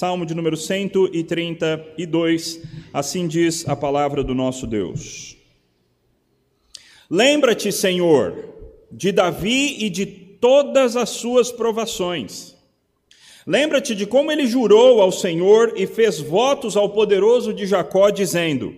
Salmo 0.00 0.24
de 0.24 0.34
número 0.34 0.56
132, 0.56 2.62
assim 2.90 3.28
diz 3.28 3.68
a 3.68 3.76
palavra 3.76 4.24
do 4.24 4.34
nosso 4.34 4.66
Deus. 4.66 5.36
Lembra-te, 7.10 7.70
Senhor, 7.70 8.48
de 8.90 9.12
Davi 9.12 9.84
e 9.84 9.90
de 9.90 10.06
todas 10.06 10.96
as 10.96 11.10
suas 11.10 11.52
provações. 11.52 12.56
Lembra-te 13.46 13.94
de 13.94 14.06
como 14.06 14.32
ele 14.32 14.46
jurou 14.46 15.02
ao 15.02 15.12
Senhor 15.12 15.74
e 15.76 15.86
fez 15.86 16.18
votos 16.18 16.78
ao 16.78 16.88
poderoso 16.88 17.52
de 17.52 17.66
Jacó, 17.66 18.08
dizendo: 18.08 18.74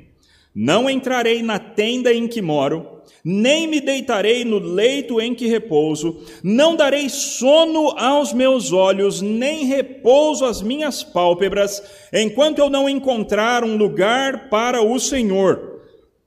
Não 0.53 0.91
entrarei 0.91 1.41
na 1.41 1.61
tenda 1.61 2.13
em 2.13 2.27
que 2.27 2.43
moro, 2.43 2.92
nem 3.25 3.67
me 3.67 3.81
deitarei 3.81 4.45
no 4.45 4.59
leito 4.59 5.21
em 5.21 5.35
que 5.35 5.47
repouso, 5.47 6.21
não 6.43 6.75
darei 6.75 7.09
sono 7.09 7.91
aos 7.99 8.33
meus 8.33 8.73
olhos, 8.73 9.21
nem 9.21 9.67
repouso 9.67 10.45
às 10.45 10.61
minhas 10.61 11.03
pálpebras, 11.03 11.83
enquanto 12.13 12.59
eu 12.59 12.69
não 12.69 12.89
encontrar 12.89 13.65
um 13.65 13.77
lugar 13.77 14.49
para 14.49 14.83
o 14.83 14.99
Senhor, 14.99 15.81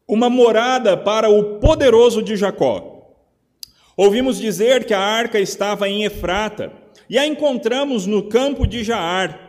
uma 0.07 0.29
morada 0.29 0.95
para 0.95 1.29
o 1.29 1.59
poderoso 1.59 2.21
de 2.21 2.35
Jacó. 2.35 2.93
Ouvimos 3.97 4.39
dizer 4.39 4.85
que 4.85 4.93
a 4.93 4.99
arca 4.99 5.39
estava 5.39 5.87
em 5.89 6.03
Efrata, 6.03 6.71
e 7.09 7.17
a 7.17 7.25
encontramos 7.25 8.05
no 8.05 8.23
campo 8.23 8.65
de 8.65 8.83
Jaar. 8.83 9.41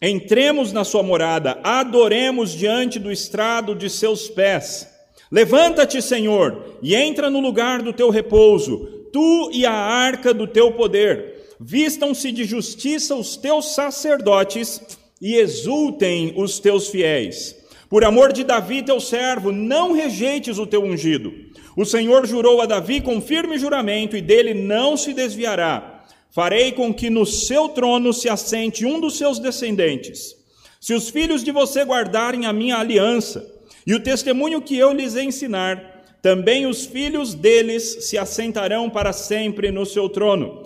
Entremos 0.00 0.72
na 0.72 0.84
sua 0.84 1.02
morada, 1.02 1.58
adoremos 1.62 2.52
diante 2.52 2.98
do 2.98 3.10
estrado 3.10 3.74
de 3.74 3.88
seus 3.88 4.28
pés. 4.28 4.93
Levanta-te, 5.30 6.00
Senhor, 6.00 6.78
e 6.82 6.94
entra 6.94 7.30
no 7.30 7.40
lugar 7.40 7.82
do 7.82 7.92
teu 7.92 8.10
repouso, 8.10 8.88
tu 9.12 9.50
e 9.52 9.64
a 9.64 9.72
arca 9.72 10.34
do 10.34 10.46
teu 10.46 10.72
poder. 10.72 11.34
Vistam-se 11.60 12.30
de 12.30 12.44
justiça 12.44 13.14
os 13.14 13.36
teus 13.36 13.74
sacerdotes 13.74 14.80
e 15.20 15.36
exultem 15.36 16.34
os 16.36 16.58
teus 16.58 16.88
fiéis. 16.88 17.56
Por 17.88 18.04
amor 18.04 18.32
de 18.32 18.42
Davi, 18.42 18.82
teu 18.82 18.98
servo, 18.98 19.52
não 19.52 19.92
rejeites 19.92 20.58
o 20.58 20.66
teu 20.66 20.82
ungido. 20.82 21.32
O 21.76 21.84
Senhor 21.84 22.26
jurou 22.26 22.60
a 22.60 22.66
Davi 22.66 23.00
com 23.00 23.20
firme 23.20 23.58
juramento, 23.58 24.16
e 24.16 24.20
dele 24.20 24.52
não 24.52 24.96
se 24.96 25.12
desviará. 25.12 26.04
Farei 26.30 26.72
com 26.72 26.92
que 26.92 27.08
no 27.08 27.24
seu 27.24 27.68
trono 27.68 28.12
se 28.12 28.28
assente 28.28 28.84
um 28.84 29.00
dos 29.00 29.16
seus 29.16 29.38
descendentes. 29.38 30.34
Se 30.80 30.92
os 30.92 31.08
filhos 31.08 31.44
de 31.44 31.52
você 31.52 31.84
guardarem 31.84 32.46
a 32.46 32.52
minha 32.52 32.76
aliança, 32.76 33.53
e 33.86 33.94
o 33.94 34.00
testemunho 34.00 34.62
que 34.62 34.76
eu 34.76 34.92
lhes 34.92 35.16
ensinar, 35.16 35.94
também 36.24 36.64
os 36.64 36.86
filhos 36.86 37.34
deles 37.34 38.08
se 38.08 38.16
assentarão 38.16 38.88
para 38.88 39.12
sempre 39.12 39.70
no 39.70 39.84
seu 39.84 40.08
trono. 40.08 40.62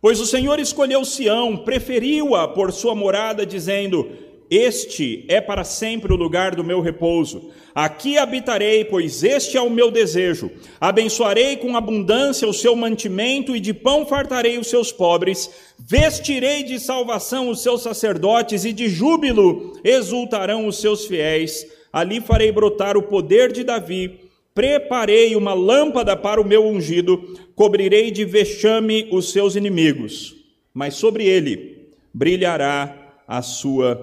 Pois 0.00 0.18
o 0.18 0.26
Senhor 0.26 0.58
escolheu 0.58 1.04
Sião, 1.04 1.56
preferiu-a 1.58 2.48
por 2.48 2.72
sua 2.72 2.92
morada, 2.92 3.46
dizendo: 3.46 4.10
Este 4.50 5.24
é 5.28 5.40
para 5.40 5.62
sempre 5.62 6.12
o 6.12 6.16
lugar 6.16 6.56
do 6.56 6.64
meu 6.64 6.80
repouso. 6.80 7.52
Aqui 7.72 8.18
habitarei, 8.18 8.84
pois 8.84 9.22
este 9.22 9.56
é 9.56 9.60
o 9.60 9.70
meu 9.70 9.92
desejo. 9.92 10.50
Abençoarei 10.80 11.56
com 11.56 11.76
abundância 11.76 12.48
o 12.48 12.52
seu 12.52 12.74
mantimento 12.74 13.54
e 13.54 13.60
de 13.60 13.72
pão 13.72 14.04
fartarei 14.04 14.58
os 14.58 14.66
seus 14.66 14.90
pobres. 14.90 15.48
Vestirei 15.78 16.64
de 16.64 16.80
salvação 16.80 17.48
os 17.48 17.62
seus 17.62 17.80
sacerdotes 17.80 18.64
e 18.64 18.72
de 18.72 18.88
júbilo 18.88 19.78
exultarão 19.84 20.66
os 20.66 20.80
seus 20.80 21.06
fiéis 21.06 21.64
ali 21.92 22.20
farei 22.20 22.50
brotar 22.50 22.96
o 22.96 23.02
poder 23.02 23.52
de 23.52 23.62
Davi, 23.62 24.20
preparei 24.54 25.36
uma 25.36 25.52
lâmpada 25.52 26.16
para 26.16 26.40
o 26.40 26.44
meu 26.44 26.66
ungido, 26.66 27.36
cobrirei 27.54 28.10
de 28.10 28.24
vexame 28.24 29.08
os 29.12 29.30
seus 29.30 29.56
inimigos, 29.56 30.34
mas 30.72 30.94
sobre 30.94 31.26
ele 31.26 31.90
brilhará 32.12 33.22
a 33.26 33.42
sua 33.42 33.96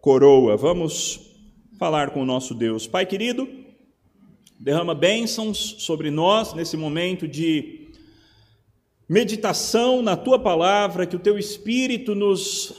coroa. 0.00 0.56
Vamos 0.56 1.20
falar 1.78 2.10
com 2.10 2.22
o 2.22 2.26
nosso 2.26 2.54
Deus. 2.54 2.86
Pai 2.86 3.06
querido, 3.06 3.48
derrama 4.58 4.94
bênçãos 4.94 5.76
sobre 5.78 6.10
nós 6.10 6.54
nesse 6.54 6.76
momento 6.76 7.28
de 7.28 7.86
meditação 9.08 10.02
na 10.02 10.16
tua 10.16 10.38
palavra, 10.38 11.06
que 11.06 11.16
o 11.16 11.20
teu 11.20 11.38
espírito 11.38 12.14
nos 12.14 12.74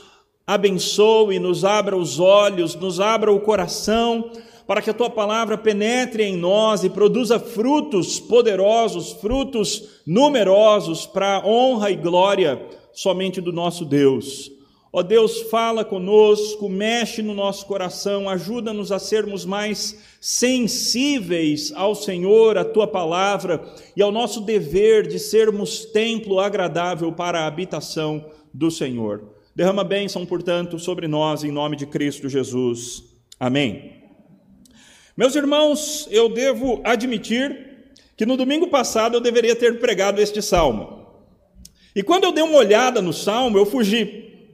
abençoe, 0.46 1.38
nos 1.38 1.64
abra 1.64 1.96
os 1.96 2.18
olhos, 2.18 2.74
nos 2.74 3.00
abra 3.00 3.32
o 3.32 3.40
coração 3.40 4.30
para 4.68 4.82
que 4.82 4.90
a 4.90 4.94
tua 4.94 5.08
palavra 5.08 5.56
penetre 5.56 6.22
em 6.22 6.36
nós 6.36 6.84
e 6.84 6.90
produza 6.90 7.40
frutos 7.40 8.20
poderosos, 8.20 9.12
frutos 9.12 10.02
numerosos 10.06 11.06
para 11.06 11.42
honra 11.42 11.90
e 11.90 11.96
glória 11.96 12.60
somente 12.92 13.40
do 13.40 13.50
nosso 13.50 13.86
Deus. 13.86 14.52
Ó 14.92 15.02
Deus, 15.02 15.40
fala 15.50 15.86
conosco, 15.86 16.68
mexe 16.68 17.22
no 17.22 17.32
nosso 17.32 17.64
coração, 17.64 18.28
ajuda-nos 18.28 18.92
a 18.92 18.98
sermos 18.98 19.46
mais 19.46 19.98
sensíveis 20.20 21.72
ao 21.74 21.94
Senhor, 21.94 22.58
à 22.58 22.64
tua 22.64 22.86
palavra 22.86 23.64
e 23.96 24.02
ao 24.02 24.12
nosso 24.12 24.42
dever 24.42 25.06
de 25.06 25.18
sermos 25.18 25.86
templo 25.86 26.40
agradável 26.40 27.10
para 27.10 27.40
a 27.40 27.46
habitação 27.46 28.22
do 28.52 28.70
Senhor. 28.70 29.24
Derrama 29.56 29.82
bênção, 29.82 30.26
portanto, 30.26 30.78
sobre 30.78 31.08
nós, 31.08 31.42
em 31.42 31.50
nome 31.50 31.74
de 31.74 31.86
Cristo 31.86 32.28
Jesus. 32.28 33.02
Amém. 33.40 33.97
Meus 35.18 35.34
irmãos, 35.34 36.06
eu 36.12 36.28
devo 36.28 36.80
admitir 36.84 37.90
que 38.16 38.24
no 38.24 38.36
domingo 38.36 38.68
passado 38.68 39.16
eu 39.16 39.20
deveria 39.20 39.56
ter 39.56 39.80
pregado 39.80 40.20
este 40.20 40.40
salmo. 40.40 41.08
E 41.92 42.04
quando 42.04 42.22
eu 42.22 42.30
dei 42.30 42.44
uma 42.44 42.56
olhada 42.56 43.02
no 43.02 43.12
salmo, 43.12 43.58
eu 43.58 43.66
fugi. 43.66 44.46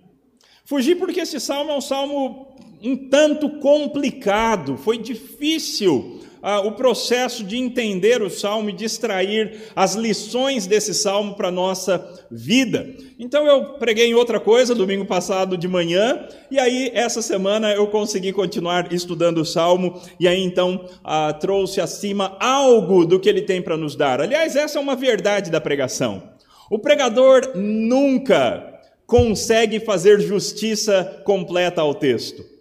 Fugi 0.64 0.94
porque 0.94 1.20
esse 1.20 1.38
salmo 1.38 1.70
é 1.70 1.76
um 1.76 1.82
salmo 1.82 2.56
um 2.82 2.96
tanto 3.10 3.50
complicado, 3.60 4.78
foi 4.78 4.96
difícil 4.96 6.22
ah, 6.44 6.60
o 6.60 6.72
processo 6.72 7.42
de 7.42 7.56
entender 7.56 8.20
o 8.20 8.28
salmo 8.28 8.68
e 8.68 8.72
de 8.74 8.84
extrair 8.84 9.62
as 9.74 9.94
lições 9.94 10.66
desse 10.66 10.92
salmo 10.92 11.34
para 11.34 11.48
a 11.48 11.50
nossa 11.50 12.06
vida. 12.30 12.94
Então 13.18 13.46
eu 13.46 13.78
preguei 13.78 14.10
em 14.10 14.14
outra 14.14 14.38
coisa 14.38 14.74
domingo 14.74 15.06
passado 15.06 15.56
de 15.56 15.66
manhã, 15.66 16.28
e 16.50 16.58
aí 16.58 16.90
essa 16.92 17.22
semana 17.22 17.72
eu 17.72 17.86
consegui 17.86 18.30
continuar 18.30 18.92
estudando 18.92 19.38
o 19.38 19.44
salmo, 19.46 19.98
e 20.20 20.28
aí 20.28 20.44
então 20.44 20.84
ah, 21.02 21.32
trouxe 21.32 21.80
acima 21.80 22.36
algo 22.38 23.06
do 23.06 23.18
que 23.18 23.28
ele 23.30 23.40
tem 23.40 23.62
para 23.62 23.78
nos 23.78 23.96
dar. 23.96 24.20
Aliás, 24.20 24.54
essa 24.54 24.78
é 24.78 24.82
uma 24.82 24.94
verdade 24.94 25.50
da 25.50 25.62
pregação. 25.62 26.22
O 26.70 26.78
pregador 26.78 27.52
nunca 27.54 28.82
consegue 29.06 29.80
fazer 29.80 30.20
justiça 30.20 31.22
completa 31.24 31.80
ao 31.80 31.94
texto. 31.94 32.53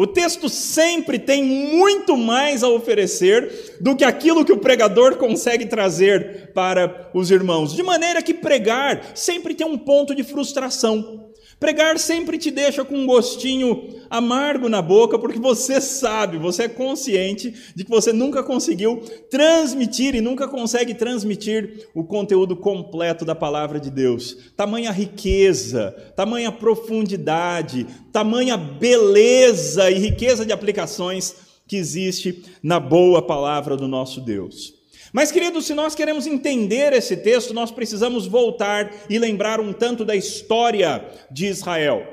O 0.00 0.06
texto 0.06 0.48
sempre 0.48 1.18
tem 1.18 1.44
muito 1.44 2.16
mais 2.16 2.62
a 2.62 2.68
oferecer 2.70 3.76
do 3.78 3.94
que 3.94 4.02
aquilo 4.02 4.46
que 4.46 4.52
o 4.52 4.56
pregador 4.56 5.16
consegue 5.16 5.66
trazer 5.66 6.52
para 6.54 7.10
os 7.12 7.30
irmãos. 7.30 7.74
De 7.74 7.82
maneira 7.82 8.22
que 8.22 8.32
pregar 8.32 9.12
sempre 9.14 9.54
tem 9.54 9.66
um 9.66 9.76
ponto 9.76 10.14
de 10.14 10.24
frustração. 10.24 11.29
Pregar 11.60 11.98
sempre 11.98 12.38
te 12.38 12.50
deixa 12.50 12.82
com 12.86 12.96
um 12.96 13.06
gostinho 13.06 13.86
amargo 14.08 14.66
na 14.66 14.80
boca, 14.80 15.18
porque 15.18 15.38
você 15.38 15.78
sabe, 15.78 16.38
você 16.38 16.62
é 16.62 16.68
consciente 16.68 17.54
de 17.74 17.84
que 17.84 17.90
você 17.90 18.14
nunca 18.14 18.42
conseguiu 18.42 19.02
transmitir 19.30 20.14
e 20.14 20.22
nunca 20.22 20.48
consegue 20.48 20.94
transmitir 20.94 21.86
o 21.94 22.02
conteúdo 22.02 22.56
completo 22.56 23.26
da 23.26 23.34
palavra 23.34 23.78
de 23.78 23.90
Deus. 23.90 24.38
Tamanha 24.56 24.90
riqueza, 24.90 25.94
tamanha 26.16 26.50
profundidade, 26.50 27.86
tamanha 28.10 28.56
beleza 28.56 29.90
e 29.90 29.98
riqueza 29.98 30.46
de 30.46 30.54
aplicações 30.54 31.36
que 31.68 31.76
existe 31.76 32.42
na 32.62 32.80
boa 32.80 33.20
palavra 33.20 33.76
do 33.76 33.86
nosso 33.86 34.22
Deus. 34.22 34.79
Mas, 35.12 35.32
queridos, 35.32 35.66
se 35.66 35.74
nós 35.74 35.94
queremos 35.94 36.26
entender 36.26 36.92
esse 36.92 37.16
texto, 37.16 37.52
nós 37.52 37.70
precisamos 37.70 38.26
voltar 38.26 38.92
e 39.08 39.18
lembrar 39.18 39.60
um 39.60 39.72
tanto 39.72 40.04
da 40.04 40.14
história 40.14 41.04
de 41.30 41.46
Israel. 41.46 42.06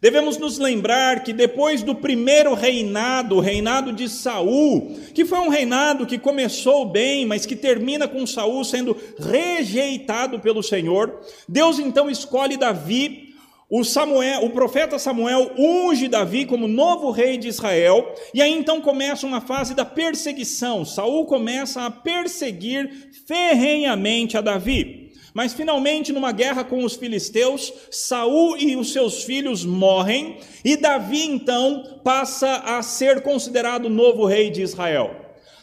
Devemos 0.00 0.36
nos 0.36 0.58
lembrar 0.58 1.24
que 1.24 1.32
depois 1.32 1.82
do 1.82 1.94
primeiro 1.94 2.52
reinado, 2.54 3.36
o 3.36 3.40
reinado 3.40 3.92
de 3.92 4.08
Saul, 4.08 4.94
que 5.14 5.24
foi 5.24 5.38
um 5.38 5.48
reinado 5.48 6.06
que 6.06 6.18
começou 6.18 6.84
bem, 6.84 7.24
mas 7.24 7.46
que 7.46 7.56
termina 7.56 8.06
com 8.06 8.26
Saul 8.26 8.62
sendo 8.62 8.96
rejeitado 9.18 10.38
pelo 10.38 10.62
Senhor, 10.62 11.20
Deus 11.48 11.78
então 11.78 12.10
escolhe 12.10 12.58
Davi 12.58 13.25
o, 13.68 13.82
Samuel, 13.82 14.44
o 14.44 14.50
profeta 14.50 14.98
Samuel 14.98 15.52
unge 15.58 16.06
Davi 16.06 16.46
como 16.46 16.68
novo 16.68 17.10
rei 17.10 17.36
de 17.36 17.48
Israel, 17.48 18.14
e 18.32 18.40
aí 18.40 18.52
então 18.52 18.80
começa 18.80 19.26
uma 19.26 19.40
fase 19.40 19.74
da 19.74 19.84
perseguição. 19.84 20.84
Saul 20.84 21.26
começa 21.26 21.84
a 21.84 21.90
perseguir 21.90 23.10
ferrenhamente 23.26 24.36
a 24.36 24.40
Davi. 24.40 25.06
Mas 25.34 25.52
finalmente, 25.52 26.12
numa 26.12 26.32
guerra 26.32 26.64
com 26.64 26.82
os 26.82 26.94
filisteus, 26.94 27.72
Saul 27.90 28.56
e 28.56 28.76
os 28.76 28.92
seus 28.92 29.24
filhos 29.24 29.64
morrem, 29.64 30.38
e 30.64 30.76
Davi 30.76 31.24
então 31.24 32.00
passa 32.02 32.56
a 32.64 32.80
ser 32.82 33.20
considerado 33.20 33.90
novo 33.90 34.24
rei 34.24 34.48
de 34.48 34.62
Israel. 34.62 35.14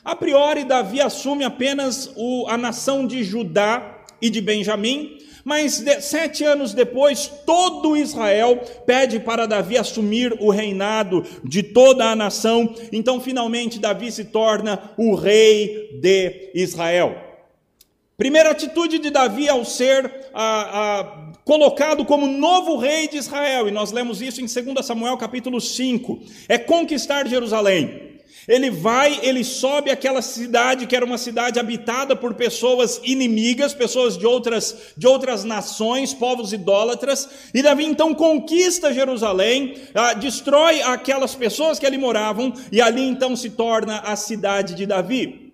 A 0.04 0.16
priori, 0.16 0.66
Davi 0.66 1.00
assume 1.00 1.46
apenas 1.46 2.12
o, 2.18 2.46
a 2.50 2.58
nação 2.58 3.08
de 3.08 3.24
Judá 3.24 4.04
e 4.22 4.30
de 4.30 4.42
Benjamim, 4.42 5.18
Mas 5.44 5.80
de, 5.80 6.02
sete 6.02 6.44
anos 6.44 6.74
depois, 6.74 7.28
todo 7.46 7.98
Israel 7.98 8.62
pede 8.86 9.20
para 9.20 9.46
Davi 9.46 9.78
assumir 9.78 10.36
o 10.40 10.50
reinado 10.50 11.26
de 11.44 11.62
toda 11.62 12.06
a 12.06 12.16
nação. 12.16 12.74
Então, 12.92 13.20
finalmente, 13.20 13.80
Davi 13.80 14.12
se 14.12 14.26
torna 14.26 14.92
o 14.98 15.16
rei 15.16 16.00
de 16.02 16.52
Israel. 16.56 17.16
Primeira 18.16 18.52
atitude 18.52 19.00
de 19.00 19.10
Davi 19.10 19.50
ao 19.50 19.66
ser 19.66 20.30
a, 20.34 21.00
a, 21.00 21.34
colocado 21.44 22.06
como 22.06 22.26
novo 22.26 22.78
rei 22.78 23.08
de 23.08 23.18
Israel, 23.18 23.68
e 23.68 23.72
nós 23.72 23.92
lemos 23.92 24.22
isso 24.22 24.40
em 24.40 24.46
2 24.46 24.86
Samuel 24.86 25.18
capítulo 25.18 25.60
5, 25.60 26.22
é 26.48 26.58
conquistar 26.58 27.28
Jerusalém. 27.28 28.13
Ele 28.48 28.70
vai, 28.70 29.20
ele 29.24 29.44
sobe 29.44 29.90
aquela 29.90 30.22
cidade 30.22 30.86
que 30.86 30.96
era 30.96 31.06
uma 31.06 31.18
cidade 31.18 31.60
habitada 31.60 32.16
por 32.16 32.34
pessoas 32.34 33.00
inimigas, 33.04 33.74
pessoas 33.74 34.18
de 34.18 34.26
outras, 34.26 34.94
de 34.98 35.08
outras 35.08 35.44
nações, 35.44 36.14
povos 36.14 36.52
idólatras, 36.52 37.30
e 37.54 37.62
Davi 37.62 37.86
então 37.86 38.14
conquista 38.14 38.94
Jerusalém, 38.94 39.76
ah, 39.94 40.14
destrói 40.14 40.82
aquelas 40.82 41.36
pessoas 41.36 41.80
que 41.80 41.86
ali 41.86 41.98
moravam, 41.98 42.54
e 42.72 42.82
ali 42.82 43.04
então 43.04 43.36
se 43.36 43.52
torna 43.52 44.00
a 44.00 44.16
cidade 44.16 44.76
de 44.76 44.86
Davi. 44.86 45.54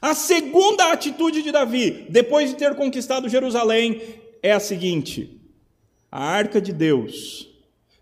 A 0.00 0.14
segunda 0.14 0.92
atitude 0.92 1.42
de 1.42 1.50
Davi, 1.50 2.06
depois 2.08 2.50
de 2.50 2.56
ter 2.56 2.74
conquistado 2.74 3.28
Jerusalém, 3.28 4.00
é 4.42 4.52
a 4.52 4.60
seguinte: 4.60 5.38
a 6.10 6.24
arca 6.24 6.60
de 6.60 6.72
Deus 6.72 7.48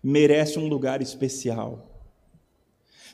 merece 0.01 0.57
um 0.57 0.67
lugar 0.67 1.01
especial. 1.01 1.88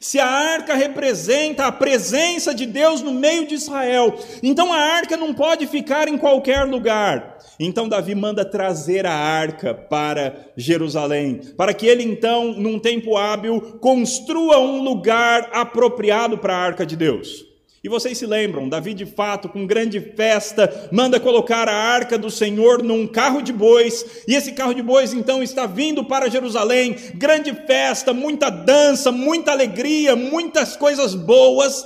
Se 0.05 0.19
a 0.19 0.27
arca 0.27 0.75
representa 0.75 1.65
a 1.65 1.71
presença 1.71 2.53
de 2.53 2.67
Deus 2.67 3.01
no 3.01 3.11
meio 3.11 3.47
de 3.47 3.55
Israel, 3.55 4.15
então 4.43 4.71
a 4.71 4.77
arca 4.77 5.17
não 5.17 5.33
pode 5.33 5.65
ficar 5.65 6.07
em 6.07 6.15
qualquer 6.15 6.63
lugar. 6.63 7.39
Então 7.59 7.89
Davi 7.89 8.13
manda 8.13 8.45
trazer 8.45 9.07
a 9.07 9.11
arca 9.11 9.73
para 9.73 10.51
Jerusalém, 10.55 11.41
para 11.57 11.73
que 11.73 11.87
ele 11.87 12.03
então, 12.03 12.53
num 12.53 12.77
tempo 12.77 13.17
hábil, 13.17 13.79
construa 13.81 14.59
um 14.59 14.83
lugar 14.83 15.49
apropriado 15.51 16.37
para 16.37 16.55
a 16.55 16.59
arca 16.63 16.85
de 16.85 16.95
Deus. 16.95 17.54
E 17.85 17.87
vocês 17.87 18.17
se 18.17 18.25
lembram, 18.25 18.67
Davi 18.67 18.95
de 18.95 19.05
fato, 19.05 19.47
com 19.47 19.67
grande 19.67 20.01
festa, 20.01 20.89
manda 20.91 21.19
colocar 21.19 21.69
a 21.69 21.75
arca 21.75 22.17
do 22.17 22.31
Senhor 22.31 22.81
num 22.81 23.05
carro 23.05 23.43
de 23.43 23.53
bois, 23.53 24.23
e 24.27 24.33
esse 24.33 24.53
carro 24.53 24.73
de 24.73 24.81
bois 24.81 25.13
então 25.13 25.43
está 25.43 25.67
vindo 25.67 26.03
para 26.03 26.27
Jerusalém, 26.27 26.95
grande 27.13 27.53
festa, 27.53 28.11
muita 28.11 28.49
dança, 28.49 29.11
muita 29.11 29.51
alegria, 29.51 30.15
muitas 30.15 30.75
coisas 30.75 31.13
boas, 31.13 31.85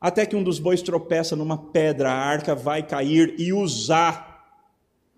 até 0.00 0.24
que 0.24 0.34
um 0.34 0.42
dos 0.42 0.58
bois 0.58 0.80
tropeça 0.80 1.36
numa 1.36 1.70
pedra, 1.70 2.10
a 2.10 2.16
arca 2.16 2.54
vai 2.54 2.82
cair 2.82 3.34
e 3.36 3.52
usar. 3.52 4.42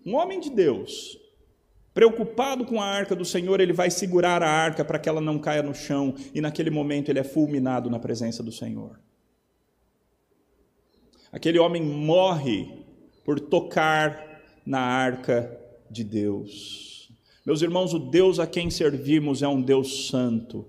Um 0.05 0.15
homem 0.15 0.37
de 0.37 0.49
Deus, 0.49 1.17
preocupado 1.93 2.65
com 2.65 2.81
a 2.81 2.85
arca 2.85 3.15
do 3.15 3.23
Senhor, 3.23 3.61
ele 3.61 3.71
vai 3.71 3.89
segurar 3.89 4.43
a 4.43 4.49
arca 4.49 4.83
para 4.83 4.99
que 4.99 5.07
ela 5.07 5.21
não 5.21 5.39
caia 5.39 5.63
no 5.63 5.73
chão, 5.73 6.13
e 6.35 6.41
naquele 6.41 6.69
momento 6.69 7.07
ele 7.07 7.19
é 7.19 7.23
fulminado 7.23 7.89
na 7.89 7.99
presença 7.99 8.43
do 8.43 8.51
Senhor. 8.51 8.99
Aquele 11.33 11.57
homem 11.57 11.81
morre 11.81 12.67
por 13.25 13.39
tocar 13.39 14.39
na 14.63 14.79
arca 14.79 15.51
de 15.89 16.03
Deus. 16.03 17.09
Meus 17.43 17.63
irmãos, 17.63 17.91
o 17.91 17.97
Deus 17.97 18.39
a 18.39 18.45
quem 18.45 18.69
servimos 18.69 19.41
é 19.41 19.47
um 19.47 19.59
Deus 19.59 20.09
santo. 20.09 20.63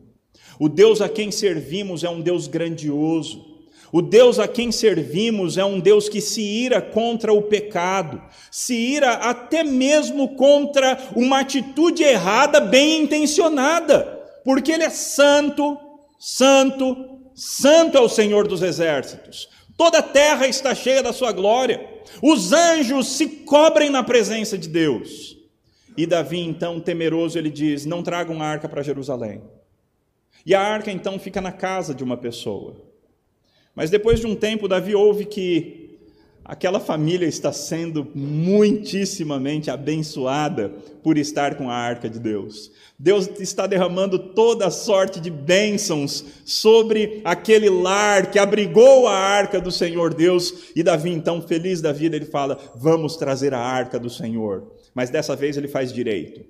O 0.58 0.66
Deus 0.66 1.02
a 1.02 1.08
quem 1.08 1.30
servimos 1.30 2.02
é 2.02 2.08
um 2.08 2.22
Deus 2.22 2.46
grandioso. 2.46 3.44
O 3.92 4.00
Deus 4.00 4.38
a 4.38 4.48
quem 4.48 4.72
servimos 4.72 5.58
é 5.58 5.64
um 5.66 5.78
Deus 5.78 6.08
que 6.08 6.22
se 6.22 6.40
ira 6.40 6.80
contra 6.80 7.30
o 7.30 7.42
pecado, 7.42 8.22
se 8.50 8.74
ira 8.74 9.12
até 9.12 9.62
mesmo 9.62 10.34
contra 10.34 10.98
uma 11.14 11.40
atitude 11.40 12.02
errada, 12.02 12.58
bem 12.58 13.02
intencionada, 13.02 14.02
porque 14.42 14.72
Ele 14.72 14.84
é 14.84 14.90
santo, 14.90 15.78
santo, 16.18 17.20
santo 17.34 17.98
é 17.98 18.00
o 18.00 18.08
Senhor 18.08 18.48
dos 18.48 18.62
exércitos. 18.62 19.48
Toda 19.76 19.98
a 19.98 20.02
terra 20.02 20.46
está 20.46 20.74
cheia 20.74 21.02
da 21.02 21.12
sua 21.12 21.32
glória. 21.32 21.88
Os 22.22 22.52
anjos 22.52 23.08
se 23.08 23.26
cobrem 23.26 23.90
na 23.90 24.02
presença 24.02 24.56
de 24.56 24.68
Deus. 24.68 25.36
E 25.96 26.06
Davi, 26.06 26.40
então, 26.40 26.80
temeroso, 26.80 27.38
ele 27.38 27.50
diz: 27.50 27.84
Não 27.84 28.02
tragam 28.02 28.42
arca 28.42 28.68
para 28.68 28.82
Jerusalém. 28.82 29.42
E 30.46 30.54
a 30.54 30.60
arca, 30.60 30.90
então, 30.90 31.18
fica 31.18 31.40
na 31.40 31.52
casa 31.52 31.94
de 31.94 32.04
uma 32.04 32.16
pessoa. 32.16 32.76
Mas 33.74 33.90
depois 33.90 34.20
de 34.20 34.26
um 34.26 34.36
tempo, 34.36 34.68
Davi 34.68 34.94
ouve 34.94 35.24
que 35.24 35.83
aquela 36.44 36.78
família 36.78 37.26
está 37.26 37.52
sendo 37.52 38.06
muitíssimamente 38.14 39.70
abençoada 39.70 40.68
por 41.02 41.16
estar 41.16 41.54
com 41.54 41.70
a 41.70 41.74
arca 41.74 42.08
de 42.08 42.18
Deus. 42.18 42.70
Deus 42.98 43.28
está 43.40 43.66
derramando 43.66 44.18
toda 44.18 44.70
sorte 44.70 45.20
de 45.20 45.30
bênçãos 45.30 46.24
sobre 46.44 47.20
aquele 47.24 47.68
lar 47.68 48.30
que 48.30 48.38
abrigou 48.38 49.08
a 49.08 49.14
arca 49.14 49.60
do 49.60 49.72
Senhor 49.72 50.12
Deus. 50.12 50.70
E 50.76 50.82
Davi, 50.82 51.10
então, 51.10 51.40
feliz 51.40 51.80
da 51.80 51.92
vida, 51.92 52.14
ele 52.14 52.26
fala: 52.26 52.58
Vamos 52.76 53.16
trazer 53.16 53.54
a 53.54 53.58
arca 53.58 53.98
do 53.98 54.10
Senhor. 54.10 54.70
Mas 54.94 55.10
dessa 55.10 55.34
vez 55.34 55.56
ele 55.56 55.68
faz 55.68 55.92
direito. 55.92 56.44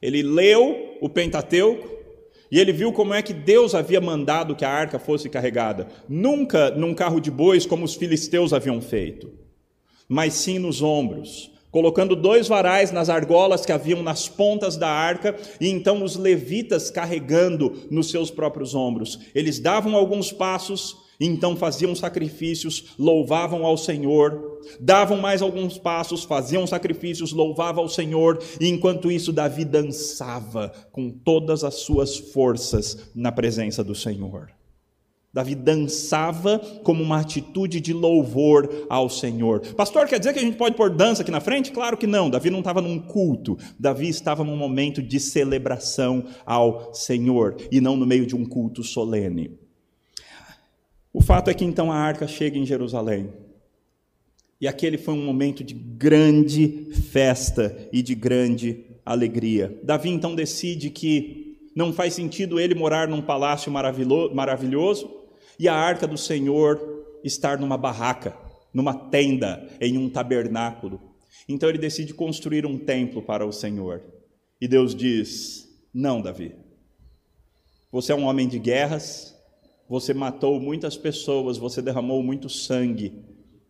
Ele 0.00 0.22
leu 0.22 0.96
o 1.00 1.08
Pentateuco 1.08 1.95
e 2.50 2.60
ele 2.60 2.72
viu 2.72 2.92
como 2.92 3.14
é 3.14 3.22
que 3.22 3.32
Deus 3.32 3.74
havia 3.74 4.00
mandado 4.00 4.54
que 4.54 4.64
a 4.64 4.70
arca 4.70 4.98
fosse 4.98 5.28
carregada. 5.28 5.88
Nunca 6.08 6.70
num 6.70 6.94
carro 6.94 7.20
de 7.20 7.30
bois 7.30 7.66
como 7.66 7.84
os 7.84 7.94
filisteus 7.94 8.52
haviam 8.52 8.80
feito, 8.80 9.30
mas 10.08 10.34
sim 10.34 10.58
nos 10.58 10.82
ombros 10.82 11.50
colocando 11.76 12.16
dois 12.16 12.48
varais 12.48 12.90
nas 12.90 13.10
argolas 13.10 13.66
que 13.66 13.70
haviam 13.70 14.02
nas 14.02 14.26
pontas 14.26 14.78
da 14.78 14.88
arca, 14.88 15.36
e 15.60 15.68
então 15.68 16.02
os 16.02 16.16
levitas 16.16 16.90
carregando 16.90 17.86
nos 17.90 18.10
seus 18.10 18.30
próprios 18.30 18.74
ombros. 18.74 19.20
Eles 19.34 19.58
davam 19.58 19.94
alguns 19.94 20.32
passos, 20.32 20.96
então 21.20 21.56
faziam 21.56 21.94
sacrifícios, 21.94 22.94
louvavam 22.98 23.64
ao 23.64 23.76
Senhor, 23.76 24.60
davam 24.80 25.18
mais 25.18 25.42
alguns 25.42 25.78
passos, 25.78 26.24
faziam 26.24 26.66
sacrifícios, 26.66 27.32
louvavam 27.32 27.84
ao 27.84 27.88
Senhor, 27.88 28.38
e 28.60 28.68
enquanto 28.68 29.10
isso 29.10 29.32
Davi 29.32 29.64
dançava 29.64 30.72
com 30.92 31.10
todas 31.10 31.64
as 31.64 31.76
suas 31.76 32.16
forças 32.16 33.10
na 33.14 33.32
presença 33.32 33.82
do 33.82 33.94
Senhor. 33.94 34.50
Davi 35.36 35.54
dançava 35.54 36.58
como 36.82 37.02
uma 37.02 37.20
atitude 37.20 37.78
de 37.78 37.92
louvor 37.92 38.86
ao 38.88 39.10
Senhor. 39.10 39.60
Pastor, 39.74 40.06
quer 40.06 40.18
dizer 40.18 40.32
que 40.32 40.38
a 40.38 40.42
gente 40.42 40.56
pode 40.56 40.74
pôr 40.74 40.88
dança 40.88 41.20
aqui 41.20 41.30
na 41.30 41.40
frente? 41.40 41.72
Claro 41.72 41.98
que 41.98 42.06
não. 42.06 42.30
Davi 42.30 42.48
não 42.48 42.60
estava 42.60 42.80
num 42.80 42.98
culto. 42.98 43.58
Davi 43.78 44.08
estava 44.08 44.42
num 44.42 44.56
momento 44.56 45.02
de 45.02 45.20
celebração 45.20 46.24
ao 46.46 46.94
Senhor 46.94 47.54
e 47.70 47.82
não 47.82 47.98
no 47.98 48.06
meio 48.06 48.24
de 48.24 48.34
um 48.34 48.46
culto 48.46 48.82
solene. 48.82 49.65
O 51.16 51.22
fato 51.22 51.48
é 51.48 51.54
que 51.54 51.64
então 51.64 51.90
a 51.90 51.96
arca 51.96 52.28
chega 52.28 52.58
em 52.58 52.66
Jerusalém. 52.66 53.32
E 54.60 54.68
aquele 54.68 54.98
foi 54.98 55.14
um 55.14 55.24
momento 55.24 55.64
de 55.64 55.72
grande 55.72 56.90
festa 57.10 57.88
e 57.90 58.02
de 58.02 58.14
grande 58.14 58.84
alegria. 59.02 59.80
Davi 59.82 60.10
então 60.10 60.34
decide 60.34 60.90
que 60.90 61.70
não 61.74 61.90
faz 61.90 62.12
sentido 62.12 62.60
ele 62.60 62.74
morar 62.74 63.08
num 63.08 63.22
palácio 63.22 63.72
maravilhoso, 63.72 65.10
e 65.58 65.66
a 65.66 65.74
arca 65.74 66.06
do 66.06 66.18
Senhor 66.18 66.78
estar 67.24 67.58
numa 67.58 67.78
barraca, 67.78 68.36
numa 68.70 68.92
tenda, 68.92 69.66
em 69.80 69.96
um 69.96 70.10
tabernáculo. 70.10 71.00
Então 71.48 71.66
ele 71.66 71.78
decide 71.78 72.12
construir 72.12 72.66
um 72.66 72.76
templo 72.76 73.22
para 73.22 73.46
o 73.46 73.52
Senhor. 73.52 74.02
E 74.60 74.68
Deus 74.68 74.94
diz: 74.94 75.66
Não, 75.94 76.20
Davi. 76.20 76.54
Você 77.90 78.12
é 78.12 78.14
um 78.14 78.24
homem 78.24 78.46
de 78.46 78.58
guerras, 78.58 79.35
você 79.88 80.12
matou 80.12 80.60
muitas 80.60 80.96
pessoas, 80.96 81.58
você 81.58 81.80
derramou 81.80 82.22
muito 82.22 82.48
sangue. 82.48 83.12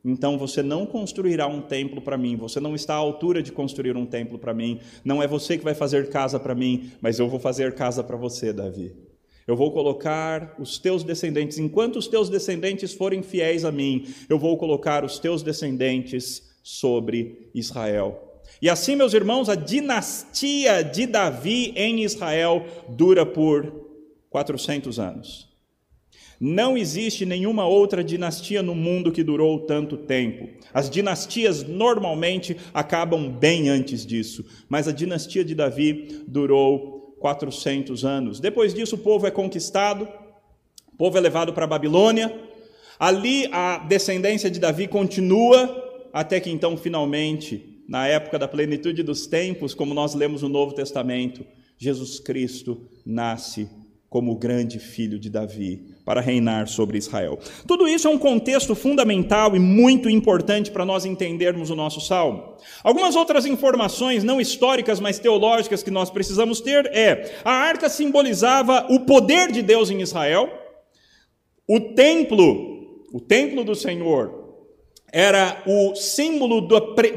Então 0.04 0.38
você 0.38 0.62
não 0.62 0.86
construirá 0.86 1.48
um 1.48 1.60
templo 1.60 2.00
para 2.00 2.16
mim, 2.16 2.36
você 2.36 2.60
não 2.60 2.76
está 2.76 2.94
à 2.94 2.98
altura 2.98 3.42
de 3.42 3.50
construir 3.50 3.96
um 3.96 4.06
templo 4.06 4.38
para 4.38 4.54
mim. 4.54 4.78
Não 5.04 5.20
é 5.22 5.26
você 5.26 5.58
que 5.58 5.64
vai 5.64 5.74
fazer 5.74 6.08
casa 6.10 6.38
para 6.38 6.54
mim, 6.54 6.92
mas 7.00 7.18
eu 7.18 7.28
vou 7.28 7.40
fazer 7.40 7.74
casa 7.74 8.04
para 8.04 8.16
você, 8.16 8.52
Davi. 8.52 8.94
Eu 9.46 9.56
vou 9.56 9.72
colocar 9.72 10.54
os 10.58 10.78
teus 10.78 11.04
descendentes, 11.04 11.58
enquanto 11.58 11.96
os 11.96 12.08
teus 12.08 12.28
descendentes 12.28 12.92
forem 12.92 13.22
fiéis 13.22 13.64
a 13.64 13.72
mim, 13.72 14.06
eu 14.28 14.38
vou 14.38 14.56
colocar 14.56 15.04
os 15.04 15.18
teus 15.18 15.42
descendentes 15.42 16.42
sobre 16.62 17.50
Israel. 17.54 18.40
E 18.60 18.70
assim, 18.70 18.96
meus 18.96 19.12
irmãos, 19.12 19.48
a 19.48 19.54
dinastia 19.54 20.82
de 20.82 21.06
Davi 21.06 21.72
em 21.76 22.02
Israel 22.02 22.64
dura 22.88 23.26
por 23.26 23.72
400 24.30 24.98
anos. 24.98 25.55
Não 26.40 26.76
existe 26.76 27.24
nenhuma 27.24 27.66
outra 27.66 28.04
dinastia 28.04 28.62
no 28.62 28.74
mundo 28.74 29.10
que 29.10 29.22
durou 29.22 29.60
tanto 29.60 29.96
tempo. 29.96 30.48
As 30.72 30.90
dinastias 30.90 31.62
normalmente 31.62 32.56
acabam 32.74 33.30
bem 33.30 33.68
antes 33.68 34.04
disso, 34.04 34.44
mas 34.68 34.86
a 34.86 34.92
dinastia 34.92 35.44
de 35.44 35.54
Davi 35.54 36.22
durou 36.26 37.16
400 37.18 38.04
anos. 38.04 38.38
Depois 38.38 38.74
disso, 38.74 38.96
o 38.96 38.98
povo 38.98 39.26
é 39.26 39.30
conquistado, 39.30 40.06
o 40.92 40.96
povo 40.96 41.16
é 41.16 41.20
levado 41.20 41.52
para 41.52 41.64
a 41.64 41.68
Babilônia. 41.68 42.34
Ali 42.98 43.48
a 43.52 43.78
descendência 43.78 44.50
de 44.50 44.60
Davi 44.60 44.86
continua, 44.86 46.10
até 46.12 46.38
que 46.38 46.50
então, 46.50 46.76
finalmente, 46.76 47.82
na 47.88 48.06
época 48.06 48.38
da 48.38 48.48
plenitude 48.48 49.02
dos 49.02 49.26
tempos, 49.26 49.74
como 49.74 49.94
nós 49.94 50.14
lemos 50.14 50.42
no 50.42 50.48
Novo 50.48 50.74
Testamento, 50.74 51.44
Jesus 51.78 52.18
Cristo 52.18 52.88
nasce 53.04 53.68
como 54.08 54.32
o 54.32 54.36
grande 54.36 54.78
filho 54.78 55.18
de 55.18 55.28
Davi 55.28 55.95
para 56.06 56.20
reinar 56.20 56.68
sobre 56.68 56.96
Israel. 56.96 57.36
Tudo 57.66 57.88
isso 57.88 58.06
é 58.06 58.10
um 58.10 58.16
contexto 58.16 58.76
fundamental 58.76 59.56
e 59.56 59.58
muito 59.58 60.08
importante 60.08 60.70
para 60.70 60.84
nós 60.84 61.04
entendermos 61.04 61.68
o 61.68 61.74
nosso 61.74 62.00
salmo. 62.00 62.54
Algumas 62.84 63.16
outras 63.16 63.44
informações, 63.44 64.22
não 64.22 64.40
históricas, 64.40 65.00
mas 65.00 65.18
teológicas, 65.18 65.82
que 65.82 65.90
nós 65.90 66.08
precisamos 66.08 66.60
ter 66.60 66.86
é: 66.94 67.34
a 67.44 67.50
arca 67.50 67.88
simbolizava 67.88 68.86
o 68.88 69.00
poder 69.00 69.50
de 69.50 69.62
Deus 69.62 69.90
em 69.90 70.00
Israel, 70.00 70.48
o 71.68 71.80
templo, 71.80 73.04
o 73.12 73.20
templo 73.20 73.64
do 73.64 73.74
Senhor, 73.74 74.46
era 75.12 75.60
o 75.66 75.96
símbolo 75.96 76.68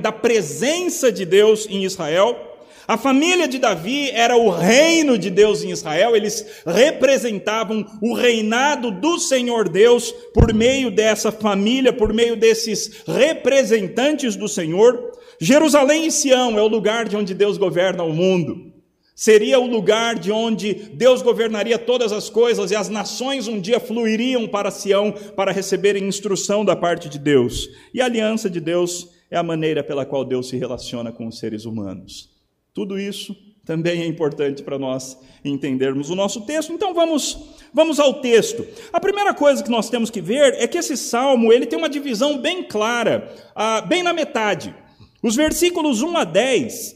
da 0.01 0.11
presença 0.11 1.11
de 1.11 1.25
Deus 1.25 1.67
em 1.69 1.83
Israel. 1.83 2.48
A 2.89 2.97
família 2.97 3.47
de 3.47 3.59
Davi 3.59 4.09
era 4.09 4.35
o 4.35 4.49
reino 4.49 5.15
de 5.15 5.29
Deus 5.29 5.63
em 5.63 5.69
Israel, 5.69 6.15
eles 6.15 6.43
representavam 6.65 7.85
o 8.01 8.15
reinado 8.15 8.89
do 8.89 9.19
Senhor 9.19 9.69
Deus 9.69 10.11
por 10.33 10.51
meio 10.55 10.89
dessa 10.89 11.31
família, 11.31 11.93
por 11.93 12.11
meio 12.11 12.35
desses 12.35 13.03
representantes 13.05 14.35
do 14.35 14.47
Senhor. 14.47 15.11
Jerusalém 15.39 16.07
e 16.07 16.11
Sião 16.11 16.57
é 16.57 16.63
o 16.63 16.67
lugar 16.67 17.07
de 17.07 17.15
onde 17.15 17.35
Deus 17.35 17.59
governa 17.59 18.01
o 18.01 18.11
mundo. 18.11 18.73
Seria 19.13 19.59
o 19.59 19.67
lugar 19.67 20.17
de 20.17 20.31
onde 20.31 20.73
Deus 20.73 21.21
governaria 21.21 21.77
todas 21.77 22.11
as 22.11 22.27
coisas 22.27 22.71
e 22.71 22.75
as 22.75 22.89
nações 22.89 23.47
um 23.47 23.61
dia 23.61 23.79
fluiriam 23.79 24.47
para 24.47 24.71
Sião 24.71 25.13
para 25.35 25.51
receberem 25.51 26.07
instrução 26.07 26.65
da 26.65 26.75
parte 26.75 27.07
de 27.07 27.19
Deus. 27.19 27.69
E 27.93 28.01
a 28.01 28.05
aliança 28.05 28.49
de 28.49 28.59
Deus 28.59 29.09
é 29.29 29.37
a 29.37 29.43
maneira 29.43 29.83
pela 29.83 30.07
qual 30.07 30.25
Deus 30.25 30.49
se 30.49 30.57
relaciona 30.57 31.11
com 31.11 31.27
os 31.27 31.37
seres 31.37 31.65
humanos. 31.65 32.38
Tudo 32.73 32.99
isso 32.99 33.35
também 33.65 34.01
é 34.01 34.05
importante 34.07 34.63
para 34.63 34.79
nós 34.79 35.15
entendermos 35.45 36.09
o 36.09 36.15
nosso 36.15 36.41
texto. 36.41 36.73
Então 36.73 36.93
vamos, 36.93 37.37
vamos 37.73 37.99
ao 37.99 38.15
texto. 38.15 38.65
A 38.91 38.99
primeira 38.99 39.33
coisa 39.33 39.63
que 39.63 39.69
nós 39.69 39.89
temos 39.89 40.09
que 40.09 40.21
ver 40.21 40.55
é 40.55 40.67
que 40.67 40.77
esse 40.77 40.97
salmo 40.97 41.53
ele 41.53 41.65
tem 41.65 41.77
uma 41.77 41.89
divisão 41.89 42.37
bem 42.39 42.63
clara, 42.63 43.31
ah, 43.55 43.81
bem 43.81 44.01
na 44.01 44.13
metade. 44.13 44.73
Os 45.21 45.35
versículos 45.35 46.01
1 46.01 46.17
a 46.17 46.23
10 46.23 46.95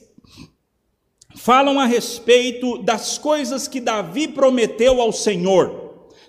falam 1.36 1.80
a 1.80 1.86
respeito 1.86 2.82
das 2.82 3.18
coisas 3.18 3.68
que 3.68 3.82
Davi 3.82 4.28
prometeu 4.28 5.02
ao 5.02 5.12
Senhor. 5.12 5.83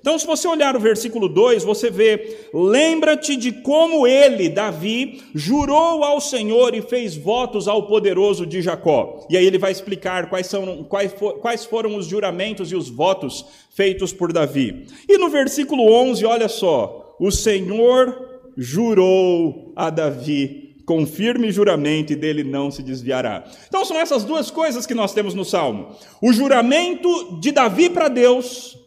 Então, 0.04 0.18
se 0.18 0.26
você 0.26 0.46
olhar 0.46 0.76
o 0.76 0.80
versículo 0.80 1.30
2, 1.30 1.64
você 1.64 1.88
vê: 1.88 2.48
lembra-te 2.52 3.36
de 3.36 3.50
como 3.50 4.06
ele, 4.06 4.50
Davi, 4.50 5.22
jurou 5.34 6.04
ao 6.04 6.20
Senhor 6.20 6.74
e 6.74 6.82
fez 6.82 7.16
votos 7.16 7.66
ao 7.66 7.86
poderoso 7.86 8.44
de 8.44 8.60
Jacó. 8.60 9.26
E 9.30 9.36
aí 9.38 9.46
ele 9.46 9.56
vai 9.56 9.72
explicar 9.72 10.28
quais, 10.28 10.46
são, 10.46 10.84
quais, 10.84 11.10
for, 11.10 11.38
quais 11.38 11.64
foram 11.64 11.96
os 11.96 12.04
juramentos 12.06 12.70
e 12.70 12.76
os 12.76 12.90
votos 12.90 13.46
feitos 13.70 14.12
por 14.12 14.30
Davi. 14.30 14.84
E 15.08 15.16
no 15.16 15.30
versículo 15.30 15.90
11, 15.90 16.26
olha 16.26 16.48
só: 16.50 17.16
o 17.18 17.30
Senhor 17.30 18.42
jurou 18.58 19.72
a 19.74 19.88
Davi 19.88 20.76
com 20.84 21.06
firme 21.06 21.50
juramento 21.50 22.12
e 22.12 22.16
dele 22.16 22.44
não 22.44 22.70
se 22.70 22.82
desviará. 22.82 23.42
Então 23.68 23.86
são 23.86 23.98
essas 23.98 24.22
duas 24.22 24.50
coisas 24.50 24.84
que 24.84 24.92
nós 24.92 25.14
temos 25.14 25.32
no 25.32 25.46
Salmo: 25.46 25.96
o 26.20 26.30
juramento 26.30 27.40
de 27.40 27.50
Davi 27.50 27.88
para 27.88 28.08
Deus 28.08 28.83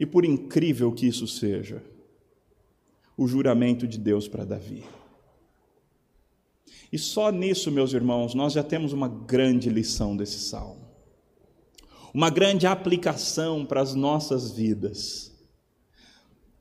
e 0.00 0.06
por 0.06 0.24
incrível 0.24 0.90
que 0.90 1.06
isso 1.06 1.28
seja, 1.28 1.82
o 3.18 3.28
juramento 3.28 3.86
de 3.86 3.98
Deus 3.98 4.26
para 4.26 4.46
Davi. 4.46 4.82
E 6.90 6.96
só 6.98 7.30
nisso, 7.30 7.70
meus 7.70 7.92
irmãos, 7.92 8.34
nós 8.34 8.54
já 8.54 8.62
temos 8.62 8.94
uma 8.94 9.08
grande 9.08 9.68
lição 9.68 10.16
desse 10.16 10.38
salmo. 10.38 10.88
Uma 12.14 12.30
grande 12.30 12.66
aplicação 12.66 13.66
para 13.66 13.82
as 13.82 13.94
nossas 13.94 14.50
vidas. 14.50 15.30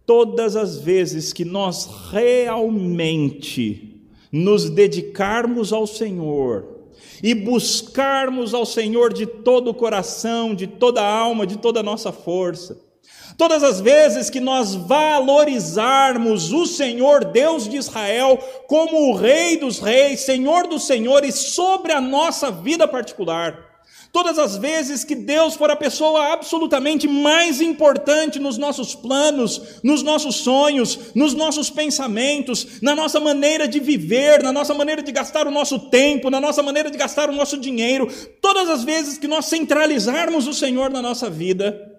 Todas 0.05 0.57
as 0.57 0.77
vezes 0.77 1.31
que 1.31 1.45
nós 1.45 1.85
realmente 2.11 4.03
nos 4.31 4.69
dedicarmos 4.69 5.71
ao 5.71 5.87
Senhor 5.87 6.77
e 7.23 7.33
buscarmos 7.33 8.53
ao 8.53 8.65
Senhor 8.65 9.13
de 9.13 9.25
todo 9.25 9.69
o 9.69 9.73
coração, 9.73 10.53
de 10.53 10.67
toda 10.67 11.01
a 11.01 11.09
alma, 11.09 11.47
de 11.47 11.57
toda 11.57 11.79
a 11.79 11.83
nossa 11.83 12.11
força, 12.11 12.88
Todas 13.37 13.63
as 13.63 13.79
vezes 13.79 14.29
que 14.29 14.39
nós 14.39 14.75
valorizarmos 14.75 16.51
o 16.51 16.65
Senhor 16.65 17.25
Deus 17.25 17.67
de 17.67 17.77
Israel 17.77 18.37
como 18.67 19.09
o 19.09 19.15
Rei 19.15 19.57
dos 19.57 19.79
Reis, 19.79 20.21
Senhor 20.21 20.67
dos 20.67 20.85
Senhores, 20.85 21.35
sobre 21.35 21.91
a 21.91 22.01
nossa 22.01 22.51
vida 22.51 22.87
particular, 22.87 23.69
todas 24.11 24.39
as 24.39 24.57
vezes 24.57 25.03
que 25.03 25.15
Deus 25.15 25.55
for 25.55 25.69
a 25.69 25.75
pessoa 25.75 26.33
absolutamente 26.33 27.07
mais 27.07 27.61
importante 27.61 28.39
nos 28.39 28.57
nossos 28.57 28.95
planos, 28.95 29.79
nos 29.83 30.01
nossos 30.01 30.37
sonhos, 30.37 31.13
nos 31.13 31.33
nossos 31.33 31.69
pensamentos, 31.69 32.81
na 32.81 32.95
nossa 32.95 33.19
maneira 33.19 33.67
de 33.67 33.79
viver, 33.79 34.41
na 34.41 34.51
nossa 34.51 34.73
maneira 34.73 35.03
de 35.03 35.11
gastar 35.11 35.47
o 35.47 35.51
nosso 35.51 35.79
tempo, 35.89 36.29
na 36.29 36.41
nossa 36.41 36.63
maneira 36.63 36.89
de 36.89 36.97
gastar 36.97 37.29
o 37.29 37.33
nosso 37.33 37.57
dinheiro, 37.57 38.07
todas 38.41 38.69
as 38.69 38.83
vezes 38.83 39.17
que 39.17 39.27
nós 39.27 39.45
centralizarmos 39.45 40.47
o 40.47 40.53
Senhor 40.53 40.89
na 40.89 41.01
nossa 41.01 41.29
vida, 41.29 41.98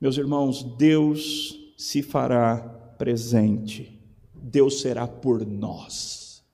meus 0.00 0.16
irmãos, 0.18 0.62
Deus 0.62 1.58
se 1.76 2.02
fará 2.02 2.58
presente, 2.98 4.00
Deus 4.34 4.80
será 4.80 5.06
por 5.06 5.46
nós, 5.46 6.44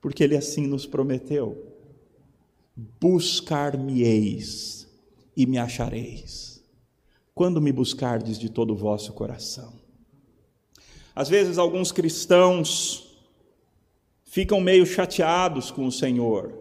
porque 0.00 0.22
Ele 0.22 0.36
assim 0.36 0.66
nos 0.66 0.86
prometeu: 0.86 1.76
buscar-me-eis 3.00 4.88
e 5.36 5.46
me 5.46 5.58
achareis, 5.58 6.62
quando 7.34 7.60
me 7.60 7.72
buscardes 7.72 8.38
de 8.38 8.50
todo 8.50 8.72
o 8.72 8.76
vosso 8.76 9.12
coração. 9.12 9.80
Às 11.14 11.28
vezes, 11.28 11.58
alguns 11.58 11.92
cristãos 11.92 13.18
ficam 14.24 14.60
meio 14.60 14.86
chateados 14.86 15.70
com 15.70 15.86
o 15.86 15.92
Senhor, 15.92 16.56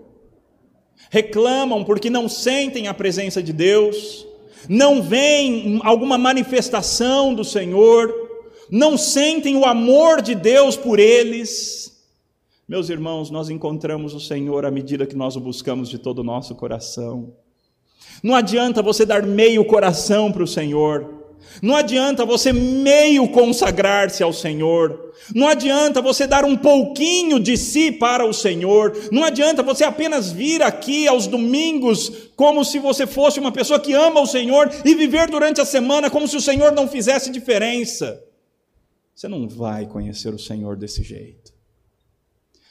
reclamam 1.09 1.83
porque 1.83 2.09
não 2.09 2.27
sentem 2.27 2.87
a 2.87 2.93
presença 2.93 3.43
de 3.43 3.53
Deus, 3.53 4.25
não 4.67 5.01
veem 5.01 5.79
alguma 5.83 6.17
manifestação 6.17 7.33
do 7.33 7.43
Senhor, 7.43 8.13
não 8.69 8.97
sentem 8.97 9.55
o 9.55 9.65
amor 9.65 10.21
de 10.21 10.35
Deus 10.35 10.75
por 10.75 10.99
eles. 10.99 11.97
Meus 12.67 12.89
irmãos, 12.89 13.31
nós 13.31 13.49
encontramos 13.49 14.13
o 14.13 14.19
Senhor 14.19 14.65
à 14.65 14.71
medida 14.71 15.07
que 15.07 15.15
nós 15.15 15.35
o 15.35 15.39
buscamos 15.39 15.89
de 15.89 15.97
todo 15.97 16.19
o 16.19 16.23
nosso 16.23 16.53
coração. 16.53 17.33
Não 18.21 18.35
adianta 18.35 18.81
você 18.81 19.05
dar 19.05 19.23
meio 19.23 19.65
coração 19.65 20.31
para 20.31 20.43
o 20.43 20.47
Senhor. 20.47 21.18
Não 21.61 21.75
adianta 21.75 22.25
você 22.25 22.53
meio 22.53 23.27
consagrar-se 23.29 24.23
ao 24.23 24.31
Senhor. 24.31 25.13
Não 25.35 25.47
adianta 25.47 26.01
você 26.01 26.25
dar 26.25 26.45
um 26.45 26.55
pouquinho 26.55 27.39
de 27.39 27.57
si 27.57 27.91
para 27.91 28.25
o 28.25 28.33
Senhor. 28.33 28.95
Não 29.11 29.23
adianta 29.23 29.61
você 29.61 29.83
apenas 29.83 30.31
vir 30.31 30.61
aqui 30.61 31.07
aos 31.07 31.27
domingos 31.27 32.29
como 32.35 32.63
se 32.63 32.79
você 32.79 33.05
fosse 33.05 33.39
uma 33.39 33.51
pessoa 33.51 33.79
que 33.79 33.93
ama 33.93 34.21
o 34.21 34.27
Senhor 34.27 34.69
e 34.85 34.95
viver 34.95 35.29
durante 35.29 35.59
a 35.59 35.65
semana 35.65 36.09
como 36.09 36.27
se 36.27 36.37
o 36.37 36.41
Senhor 36.41 36.71
não 36.71 36.87
fizesse 36.87 37.29
diferença. 37.29 38.23
Você 39.13 39.27
não 39.27 39.47
vai 39.47 39.85
conhecer 39.85 40.33
o 40.33 40.39
Senhor 40.39 40.77
desse 40.77 41.03
jeito. 41.03 41.51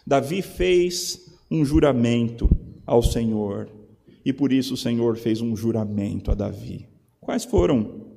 Davi 0.07 0.41
fez 0.41 1.27
um 1.51 1.65
juramento 1.65 2.49
ao 2.87 3.03
Senhor 3.03 3.69
e 4.25 4.33
por 4.33 4.53
isso 4.53 4.75
o 4.75 4.77
Senhor 4.77 5.17
fez 5.17 5.43
um 5.43 5.55
juramento 5.55 6.31
a 6.31 6.35
Davi. 6.35 6.89
Quais 7.21 7.45
foram 7.45 8.08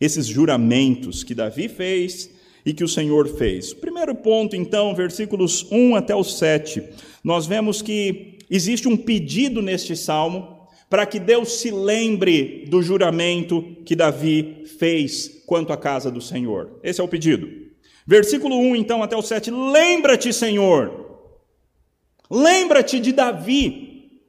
esses 0.00 0.26
juramentos 0.26 1.24
que 1.24 1.34
Davi 1.34 1.68
fez 1.68 2.30
e 2.64 2.72
que 2.72 2.84
o 2.84 2.88
Senhor 2.88 3.28
fez. 3.28 3.72
Primeiro 3.72 4.14
ponto, 4.14 4.56
então, 4.56 4.94
versículos 4.94 5.66
1 5.70 5.94
até 5.94 6.14
o 6.14 6.24
7, 6.24 6.82
nós 7.22 7.46
vemos 7.46 7.80
que 7.80 8.38
existe 8.50 8.88
um 8.88 8.96
pedido 8.96 9.62
neste 9.62 9.96
salmo 9.96 10.56
para 10.90 11.06
que 11.06 11.18
Deus 11.18 11.60
se 11.60 11.70
lembre 11.70 12.64
do 12.68 12.82
juramento 12.82 13.76
que 13.84 13.96
Davi 13.96 14.64
fez 14.78 15.42
quanto 15.46 15.72
à 15.72 15.76
casa 15.76 16.10
do 16.10 16.20
Senhor. 16.20 16.78
Esse 16.82 17.00
é 17.00 17.04
o 17.04 17.08
pedido. 17.08 17.48
Versículo 18.06 18.56
1, 18.56 18.76
então, 18.76 19.02
até 19.02 19.16
o 19.16 19.22
7. 19.22 19.50
Lembra-te, 19.50 20.32
Senhor, 20.32 21.18
lembra-te 22.30 23.00
de 23.00 23.12
Davi 23.12 24.20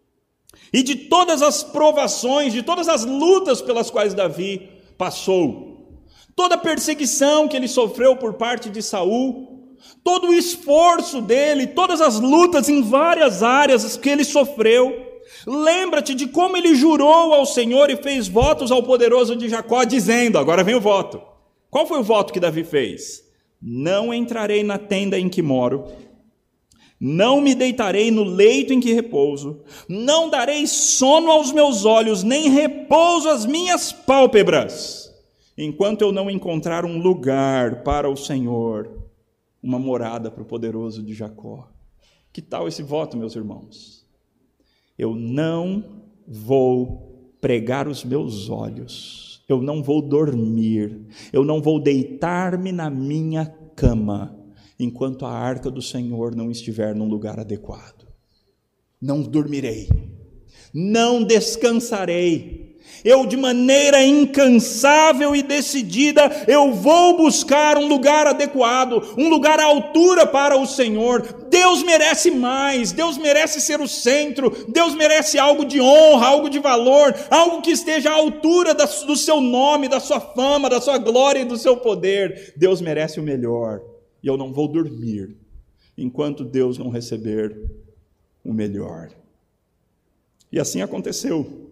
e 0.73 0.81
de 0.81 0.95
todas 0.95 1.41
as 1.41 1.63
provações, 1.63 2.53
de 2.53 2.63
todas 2.63 2.87
as 2.87 3.05
lutas 3.05 3.61
pelas 3.61 3.91
quais 3.91 4.13
Davi 4.13 4.76
passou, 4.97 6.01
toda 6.35 6.55
a 6.55 6.57
perseguição 6.57 7.47
que 7.47 7.55
ele 7.55 7.67
sofreu 7.67 8.15
por 8.15 8.33
parte 8.33 8.69
de 8.69 8.81
Saul, 8.81 9.75
todo 10.03 10.27
o 10.27 10.33
esforço 10.33 11.21
dele, 11.21 11.67
todas 11.67 12.01
as 12.01 12.19
lutas 12.19 12.69
em 12.69 12.81
várias 12.81 13.43
áreas 13.43 13.97
que 13.97 14.09
ele 14.09 14.23
sofreu. 14.23 15.05
Lembra-te 15.45 16.13
de 16.13 16.27
como 16.27 16.57
ele 16.57 16.75
jurou 16.75 17.33
ao 17.33 17.45
Senhor 17.45 17.89
e 17.89 17.97
fez 17.97 18.27
votos 18.27 18.71
ao 18.71 18.83
poderoso 18.83 19.35
de 19.35 19.49
Jacó, 19.49 19.83
dizendo: 19.83 20.37
agora 20.37 20.63
vem 20.63 20.75
o 20.75 20.81
voto. 20.81 21.21
Qual 21.69 21.85
foi 21.85 21.99
o 21.99 22.03
voto 22.03 22.33
que 22.33 22.39
Davi 22.39 22.63
fez? 22.63 23.23
Não 23.61 24.13
entrarei 24.13 24.63
na 24.63 24.77
tenda 24.77 25.19
em 25.19 25.27
que 25.27 25.41
moro, 25.41 25.85
Não 26.99 27.39
me 27.39 27.53
deitarei 27.53 28.09
no 28.09 28.23
leito 28.23 28.73
em 28.73 28.79
que 28.79 28.91
repouso, 28.91 29.61
não 29.87 30.29
darei 30.29 30.65
sono 30.65 31.29
aos 31.29 31.51
meus 31.51 31.85
olhos, 31.85 32.23
nem 32.23 32.49
repouso 32.49 33.29
às 33.29 33.45
minhas 33.45 33.91
pálpebras, 33.91 35.13
enquanto 35.55 36.01
eu 36.01 36.11
não 36.11 36.27
encontrar 36.27 36.85
um 36.85 36.99
lugar 36.99 37.83
para 37.83 38.09
o 38.09 38.17
Senhor, 38.17 38.91
uma 39.61 39.77
morada 39.77 40.31
para 40.31 40.41
o 40.41 40.45
poderoso 40.45 41.03
de 41.03 41.13
Jacó. 41.13 41.69
Que 42.33 42.41
tal 42.41 42.67
esse 42.67 42.81
voto, 42.81 43.15
meus 43.15 43.35
irmãos? 43.35 44.03
Eu 44.97 45.13
não 45.13 46.01
vou 46.27 47.31
pregar 47.39 47.87
os 47.87 48.03
meus 48.03 48.49
olhos, 48.49 49.43
eu 49.47 49.61
não 49.61 49.83
vou 49.83 50.01
dormir, 50.01 50.99
eu 51.31 51.45
não 51.45 51.61
vou 51.61 51.79
deitar-me 51.79 52.71
na 52.71 52.89
minha 52.89 53.45
cama 53.75 54.36
enquanto 54.79 55.25
a 55.25 55.31
arca 55.31 55.71
do 55.71 55.81
Senhor 55.81 56.35
não 56.35 56.51
estiver 56.51 56.93
num 56.93 57.07
lugar 57.07 57.39
adequado. 57.39 58.07
Não 59.01 59.21
dormirei, 59.21 59.89
não 60.73 61.23
descansarei. 61.23 62.67
Eu, 63.03 63.25
de 63.25 63.37
maneira 63.37 64.03
incansável 64.03 65.35
e 65.35 65.43
decidida, 65.43 66.45
eu 66.47 66.73
vou 66.73 67.17
buscar 67.17 67.77
um 67.77 67.87
lugar 67.87 68.25
adequado, 68.25 69.13
um 69.17 69.29
lugar 69.29 69.59
à 69.59 69.65
altura 69.65 70.25
para 70.25 70.57
o 70.57 70.65
Senhor. 70.65 71.21
Deus 71.49 71.83
merece 71.83 72.31
mais, 72.31 72.91
Deus 72.91 73.17
merece 73.17 73.61
ser 73.61 73.81
o 73.81 73.87
centro, 73.87 74.51
Deus 74.69 74.95
merece 74.95 75.37
algo 75.37 75.63
de 75.63 75.79
honra, 75.79 76.27
algo 76.27 76.49
de 76.49 76.59
valor, 76.59 77.13
algo 77.29 77.61
que 77.61 77.71
esteja 77.71 78.09
à 78.09 78.15
altura 78.15 78.73
do 78.73 79.15
seu 79.15 79.41
nome, 79.41 79.87
da 79.87 79.99
sua 79.99 80.19
fama, 80.19 80.69
da 80.69 80.81
sua 80.81 80.97
glória 80.97 81.41
e 81.41 81.45
do 81.45 81.57
seu 81.57 81.77
poder. 81.77 82.53
Deus 82.55 82.81
merece 82.81 83.19
o 83.19 83.23
melhor 83.23 83.96
e 84.21 84.27
eu 84.27 84.37
não 84.37 84.51
vou 84.51 84.67
dormir 84.67 85.35
enquanto 85.97 86.43
Deus 86.43 86.77
não 86.77 86.89
receber 86.89 87.59
o 88.43 88.53
melhor. 88.53 89.09
E 90.51 90.59
assim 90.59 90.81
aconteceu. 90.81 91.67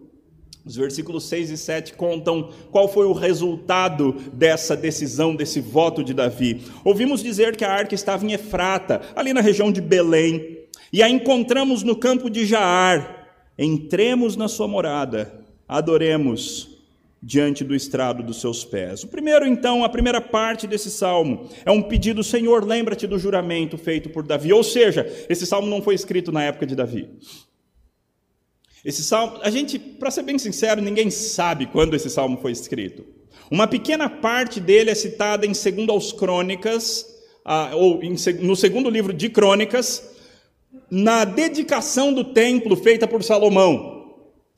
Os 0.64 0.74
versículos 0.74 1.24
6 1.28 1.50
e 1.50 1.56
7 1.56 1.94
contam 1.94 2.50
qual 2.72 2.88
foi 2.88 3.06
o 3.06 3.12
resultado 3.12 4.12
dessa 4.32 4.76
decisão, 4.76 5.34
desse 5.34 5.60
voto 5.60 6.02
de 6.02 6.12
Davi. 6.12 6.60
Ouvimos 6.84 7.22
dizer 7.22 7.56
que 7.56 7.64
a 7.64 7.72
arca 7.72 7.94
estava 7.94 8.26
em 8.26 8.32
Efrata, 8.32 9.00
ali 9.14 9.32
na 9.32 9.40
região 9.40 9.70
de 9.70 9.80
Belém, 9.80 10.66
e 10.92 11.04
a 11.04 11.08
encontramos 11.08 11.84
no 11.84 11.94
campo 11.94 12.28
de 12.28 12.44
Jaar. 12.44 13.28
Entremos 13.56 14.34
na 14.36 14.48
sua 14.48 14.66
morada, 14.66 15.40
adoremos 15.68 16.75
diante 17.26 17.64
do 17.64 17.74
estrado 17.74 18.22
dos 18.22 18.40
seus 18.40 18.64
pés. 18.64 19.02
O 19.02 19.08
primeiro, 19.08 19.44
então, 19.44 19.82
a 19.82 19.88
primeira 19.88 20.20
parte 20.20 20.64
desse 20.64 20.88
salmo 20.88 21.50
é 21.64 21.70
um 21.72 21.82
pedido: 21.82 22.22
Senhor, 22.22 22.64
lembra-te 22.64 23.04
do 23.04 23.18
juramento 23.18 23.76
feito 23.76 24.08
por 24.08 24.22
Davi. 24.22 24.52
Ou 24.52 24.62
seja, 24.62 25.04
esse 25.28 25.44
salmo 25.44 25.66
não 25.66 25.82
foi 25.82 25.96
escrito 25.96 26.30
na 26.30 26.44
época 26.44 26.64
de 26.64 26.76
Davi. 26.76 27.10
Esse 28.84 29.02
salmo, 29.02 29.40
a 29.42 29.50
gente, 29.50 29.76
para 29.76 30.12
ser 30.12 30.22
bem 30.22 30.38
sincero, 30.38 30.80
ninguém 30.80 31.10
sabe 31.10 31.66
quando 31.66 31.96
esse 31.96 32.08
salmo 32.08 32.38
foi 32.40 32.52
escrito. 32.52 33.04
Uma 33.50 33.66
pequena 33.66 34.08
parte 34.08 34.60
dele 34.60 34.90
é 34.90 34.94
citada 34.94 35.44
em 35.44 35.54
segundo 35.54 35.90
aos 35.90 36.12
Crônicas, 36.12 37.04
ou 37.74 38.00
no 38.40 38.54
segundo 38.54 38.88
livro 38.88 39.12
de 39.12 39.28
Crônicas, 39.28 40.14
na 40.88 41.24
dedicação 41.24 42.12
do 42.12 42.22
templo 42.22 42.76
feita 42.76 43.08
por 43.08 43.24
Salomão. 43.24 43.95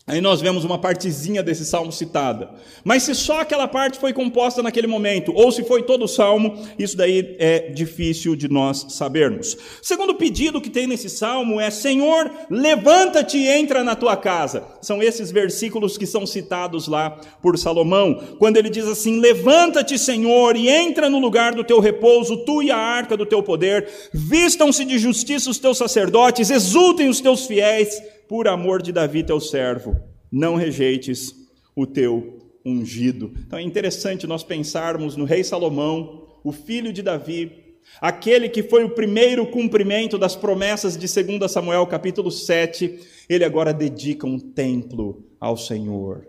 Aí 0.09 0.23
nós 0.23 0.41
vemos 0.41 0.65
uma 0.65 0.79
partezinha 0.79 1.43
desse 1.43 1.67
salmo 1.67 1.93
citada. 1.93 2.49
Mas 2.83 3.03
se 3.03 3.15
só 3.15 3.43
aquela 3.43 3.69
parte 3.69 3.99
foi 3.99 4.15
composta 4.15 4.63
naquele 4.63 4.87
momento, 4.87 5.35
ou 5.35 5.53
se 5.53 5.63
foi 5.63 5.83
todo 5.83 6.07
o 6.07 6.09
salmo, 6.09 6.59
isso 6.79 6.97
daí 6.97 7.37
é 7.39 7.69
difícil 7.69 8.35
de 8.35 8.49
nós 8.49 8.87
sabermos. 8.89 9.55
Segundo 9.83 10.15
pedido 10.15 10.63
que 10.63 10.71
tem 10.71 10.87
nesse 10.87 11.11
salmo 11.11 11.61
é: 11.61 11.71
Senhor, 11.71 12.31
levanta-te 12.49 13.37
e 13.37 13.49
entra 13.49 13.85
na 13.85 13.95
tua 13.95 14.17
casa. 14.17 14.65
São 14.81 15.03
esses 15.03 15.31
versículos 15.31 15.99
que 15.99 16.07
são 16.07 16.27
citados 16.27 16.89
lá 16.89 17.11
por 17.43 17.59
Salomão, 17.59 18.19
quando 18.39 18.57
ele 18.57 18.71
diz 18.71 18.87
assim: 18.87 19.21
Levanta-te, 19.21 19.99
Senhor, 19.99 20.57
e 20.57 20.71
entra 20.71 21.11
no 21.11 21.19
lugar 21.19 21.55
do 21.55 21.63
teu 21.63 21.81
repouso, 21.81 22.39
tu 22.47 22.63
e 22.63 22.71
a 22.71 22.79
arca 22.79 23.15
do 23.15 23.27
teu 23.27 23.43
poder, 23.43 23.87
vistam-se 24.11 24.87
de 24.87 24.99
justiça 24.99 25.51
os 25.51 25.59
teus 25.59 25.77
sacerdotes, 25.77 26.49
exultem 26.49 27.11
os 27.11 27.21
teus 27.21 27.45
fiéis 27.45 28.01
por 28.29 28.47
amor 28.47 28.83
de 28.83 28.93
Davi, 28.93 29.25
teu 29.25 29.41
servo, 29.41 29.97
não 30.31 30.55
rejeites 30.55 31.35
o 31.75 31.87
teu 31.87 32.39
ungido. 32.65 33.33
Então 33.47 33.59
é 33.59 33.63
interessante 33.63 34.27
nós 34.27 34.45
pensarmos 34.45 35.17
no 35.17 35.25
rei 35.25 35.43
Salomão, 35.43 36.27
o 36.45 36.53
filho 36.53 36.93
de 36.93 37.03
Davi, 37.03 37.79
aquele 38.01 38.49
que 38.49 38.63
foi 38.63 38.85
o 38.85 38.91
primeiro 38.91 39.47
cumprimento 39.47 40.19
das 40.19 40.37
promessas 40.37 40.97
de 40.97 41.07
2 41.25 41.51
Samuel 41.51 41.87
capítulo 41.87 42.31
7, 42.31 43.01
ele 43.29 43.45
agora 43.45 43.73
dedica 43.73 44.27
um 44.27 44.39
templo 44.39 45.25
ao 45.41 45.57
Senhor, 45.57 46.27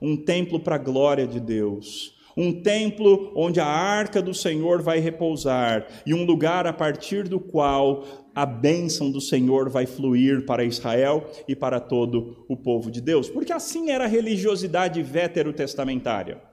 um 0.00 0.16
templo 0.16 0.58
para 0.58 0.76
a 0.76 0.78
glória 0.78 1.26
de 1.26 1.38
Deus, 1.38 2.16
um 2.36 2.62
templo 2.62 3.30
onde 3.36 3.60
a 3.60 3.66
arca 3.66 4.22
do 4.22 4.32
Senhor 4.32 4.80
vai 4.80 4.98
repousar 4.98 5.86
e 6.06 6.14
um 6.14 6.24
lugar 6.24 6.66
a 6.66 6.72
partir 6.72 7.28
do 7.28 7.38
qual 7.38 8.04
a 8.34 8.46
bênção 8.46 9.10
do 9.10 9.20
Senhor 9.20 9.68
vai 9.68 9.86
fluir 9.86 10.44
para 10.46 10.64
Israel 10.64 11.30
e 11.46 11.54
para 11.54 11.80
todo 11.80 12.44
o 12.48 12.56
povo 12.56 12.90
de 12.90 13.00
Deus, 13.00 13.28
porque 13.28 13.52
assim 13.52 13.90
era 13.90 14.04
a 14.04 14.08
religiosidade 14.08 15.02
veterotestamentária. 15.02 16.51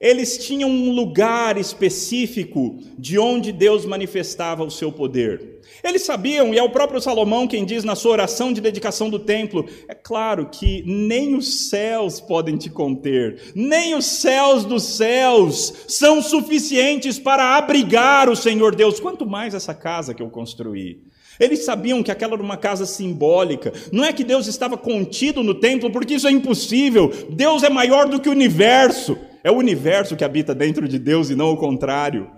Eles 0.00 0.38
tinham 0.38 0.68
um 0.68 0.92
lugar 0.92 1.56
específico 1.56 2.78
de 2.98 3.18
onde 3.18 3.52
Deus 3.52 3.84
manifestava 3.84 4.64
o 4.64 4.70
seu 4.70 4.90
poder. 4.90 5.60
Eles 5.82 6.02
sabiam, 6.02 6.52
e 6.52 6.58
é 6.58 6.62
o 6.62 6.70
próprio 6.70 7.00
Salomão 7.00 7.46
quem 7.46 7.64
diz 7.64 7.84
na 7.84 7.94
sua 7.94 8.12
oração 8.12 8.52
de 8.52 8.60
dedicação 8.60 9.08
do 9.08 9.18
templo: 9.18 9.66
é 9.88 9.94
claro 9.94 10.46
que 10.46 10.82
nem 10.86 11.34
os 11.34 11.68
céus 11.68 12.20
podem 12.20 12.56
te 12.56 12.70
conter, 12.70 13.52
nem 13.54 13.94
os 13.94 14.04
céus 14.04 14.64
dos 14.64 14.82
céus 14.82 15.72
são 15.88 16.22
suficientes 16.22 17.18
para 17.18 17.56
abrigar 17.56 18.28
o 18.28 18.36
Senhor 18.36 18.74
Deus, 18.74 18.98
quanto 18.98 19.26
mais 19.26 19.54
essa 19.54 19.74
casa 19.74 20.14
que 20.14 20.22
eu 20.22 20.30
construí. 20.30 21.02
Eles 21.38 21.64
sabiam 21.64 22.02
que 22.02 22.10
aquela 22.10 22.34
era 22.34 22.42
uma 22.42 22.56
casa 22.56 22.86
simbólica. 22.86 23.72
Não 23.90 24.04
é 24.04 24.12
que 24.12 24.22
Deus 24.22 24.46
estava 24.46 24.76
contido 24.76 25.42
no 25.42 25.54
templo, 25.54 25.90
porque 25.90 26.14
isso 26.14 26.28
é 26.28 26.30
impossível. 26.30 27.12
Deus 27.28 27.64
é 27.64 27.68
maior 27.68 28.08
do 28.08 28.20
que 28.20 28.28
o 28.28 28.32
universo. 28.32 29.18
É 29.44 29.50
o 29.50 29.58
universo 29.58 30.16
que 30.16 30.24
habita 30.24 30.54
dentro 30.54 30.88
de 30.88 30.98
Deus 30.98 31.28
e 31.28 31.34
não 31.34 31.52
o 31.52 31.56
contrário. 31.58 32.30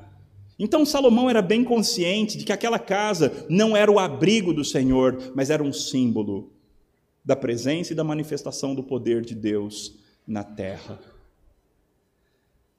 Então 0.59 0.85
Salomão 0.85 1.31
era 1.31 1.40
bem 1.40 1.62
consciente 1.62 2.37
de 2.37 2.45
que 2.45 2.53
aquela 2.53 2.81
casa 2.81 3.47
não 3.49 3.77
era 3.77 3.90
o 3.90 4.01
abrigo 4.01 4.53
do 4.53 4.64
Senhor, 4.64 5.33
mas 5.33 5.49
era 5.49 5.62
um 5.62 5.73
símbolo 5.73 6.53
da 7.25 7.37
presença 7.37 7.92
e 7.92 7.97
da 7.97 8.03
manifestação 8.03 8.75
do 8.75 8.83
poder 8.83 9.23
de 9.23 9.37
Deus 9.37 9.95
na 10.27 10.42
terra. 10.42 10.99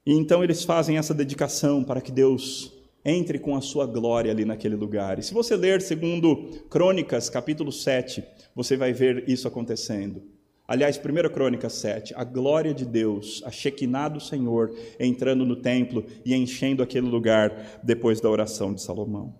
E 0.05 0.11
então 0.11 0.43
eles 0.43 0.65
fazem 0.65 0.97
essa 0.97 1.13
dedicação 1.13 1.81
para 1.81 2.01
que 2.01 2.11
Deus 2.11 2.73
entre 3.05 3.39
com 3.39 3.55
a 3.55 3.61
sua 3.61 3.85
glória 3.85 4.29
ali 4.29 4.43
naquele 4.43 4.75
lugar. 4.75 5.19
E 5.19 5.23
se 5.23 5.33
você 5.33 5.55
ler 5.55 5.81
segundo 5.81 6.65
Crônicas, 6.69 7.29
capítulo 7.29 7.71
7, 7.71 8.21
você 8.53 8.75
vai 8.75 8.91
ver 8.91 9.23
isso 9.29 9.47
acontecendo. 9.47 10.21
Aliás, 10.67 10.99
1 10.99 11.29
Crônica 11.33 11.69
7, 11.69 12.13
a 12.15 12.25
glória 12.25 12.73
de 12.73 12.85
Deus, 12.85 13.41
a 13.45 13.51
Shekinah 13.51 14.09
do 14.09 14.19
Senhor 14.19 14.75
entrando 14.99 15.45
no 15.45 15.55
templo 15.55 16.03
e 16.25 16.35
enchendo 16.35 16.83
aquele 16.83 17.07
lugar 17.07 17.79
depois 17.81 18.19
da 18.19 18.29
oração 18.29 18.73
de 18.73 18.81
Salomão. 18.81 19.33